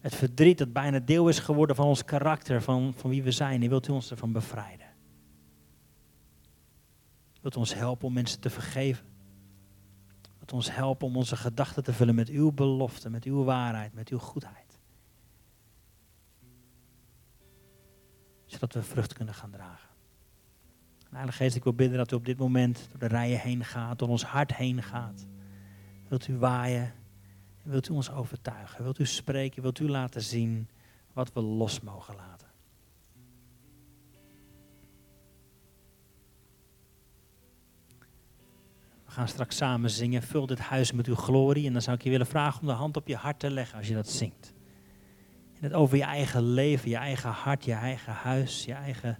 Het 0.00 0.14
verdriet 0.14 0.58
dat 0.58 0.72
bijna 0.72 0.98
deel 0.98 1.28
is 1.28 1.38
geworden 1.38 1.76
van 1.76 1.86
ons 1.86 2.04
karakter, 2.04 2.62
van, 2.62 2.92
van 2.96 3.10
wie 3.10 3.22
we 3.22 3.30
zijn, 3.30 3.68
wilt 3.68 3.88
u 3.88 3.92
ons 3.92 4.10
ervan 4.10 4.32
bevrijden. 4.32 4.86
Wilt 7.40 7.56
u 7.56 7.58
ons 7.58 7.74
helpen 7.74 8.06
om 8.06 8.12
mensen 8.12 8.40
te 8.40 8.50
vergeven. 8.50 9.06
Wilt 10.38 10.52
u 10.52 10.54
ons 10.54 10.74
helpen 10.74 11.06
om 11.06 11.16
onze 11.16 11.36
gedachten 11.36 11.84
te 11.84 11.92
vullen 11.92 12.14
met 12.14 12.28
uw 12.28 12.52
belofte, 12.52 13.10
met 13.10 13.24
uw 13.24 13.44
waarheid, 13.44 13.94
met 13.94 14.08
uw 14.08 14.18
goedheid. 14.18 14.71
Zodat 18.52 18.72
we 18.72 18.82
vrucht 18.82 19.12
kunnen 19.12 19.34
gaan 19.34 19.50
dragen. 19.50 19.88
Heilige 21.10 21.36
Geest, 21.36 21.56
ik 21.56 21.64
wil 21.64 21.74
bidden 21.74 21.98
dat 21.98 22.12
u 22.12 22.14
op 22.14 22.24
dit 22.24 22.38
moment 22.38 22.86
door 22.90 22.98
de 22.98 23.06
rijen 23.06 23.40
heen 23.40 23.64
gaat, 23.64 23.98
door 23.98 24.08
ons 24.08 24.24
hart 24.24 24.54
heen 24.54 24.82
gaat. 24.82 25.26
Wilt 26.08 26.28
u 26.28 26.38
waaien? 26.38 26.92
Wilt 27.62 27.88
u 27.88 27.92
ons 27.92 28.10
overtuigen? 28.10 28.82
Wilt 28.82 28.98
u 28.98 29.06
spreken? 29.06 29.62
Wilt 29.62 29.78
u 29.78 29.88
laten 29.88 30.22
zien 30.22 30.68
wat 31.12 31.32
we 31.32 31.40
los 31.40 31.80
mogen 31.80 32.14
laten? 32.14 32.48
We 39.04 39.10
gaan 39.10 39.28
straks 39.28 39.56
samen 39.56 39.90
zingen. 39.90 40.22
Vul 40.22 40.46
dit 40.46 40.58
huis 40.58 40.92
met 40.92 41.06
uw 41.06 41.14
glorie. 41.14 41.66
En 41.66 41.72
dan 41.72 41.82
zou 41.82 41.96
ik 41.96 42.02
je 42.02 42.10
willen 42.10 42.26
vragen 42.26 42.60
om 42.60 42.66
de 42.66 42.72
hand 42.72 42.96
op 42.96 43.08
je 43.08 43.16
hart 43.16 43.38
te 43.38 43.50
leggen 43.50 43.78
als 43.78 43.88
je 43.88 43.94
dat 43.94 44.08
zingt. 44.08 44.52
En 45.62 45.68
het 45.68 45.76
over 45.76 45.96
je 45.96 46.02
eigen 46.02 46.42
leven, 46.42 46.90
je 46.90 46.96
eigen 46.96 47.30
hart, 47.30 47.64
je 47.64 47.72
eigen 47.72 48.12
huis, 48.12 48.64
je 48.64 48.72
eigen 48.72 49.18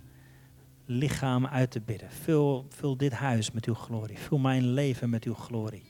lichaam 0.85 1.47
uit 1.47 1.71
te 1.71 1.81
bidden. 1.81 2.11
Vul, 2.11 2.67
vul 2.69 2.97
dit 2.97 3.13
huis 3.13 3.51
met 3.51 3.65
uw 3.65 3.75
glorie. 3.75 4.19
Vul 4.19 4.39
mijn 4.39 4.67
leven 4.67 5.11
met 5.11 5.25
uw 5.25 5.35
glorie. 5.35 5.85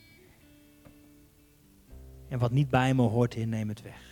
En 2.29 2.39
wat 2.39 2.51
niet 2.51 2.69
bij 2.69 2.95
me 2.95 3.03
hoort, 3.03 3.47
neem 3.47 3.69
het 3.69 3.83
weg. 3.83 4.12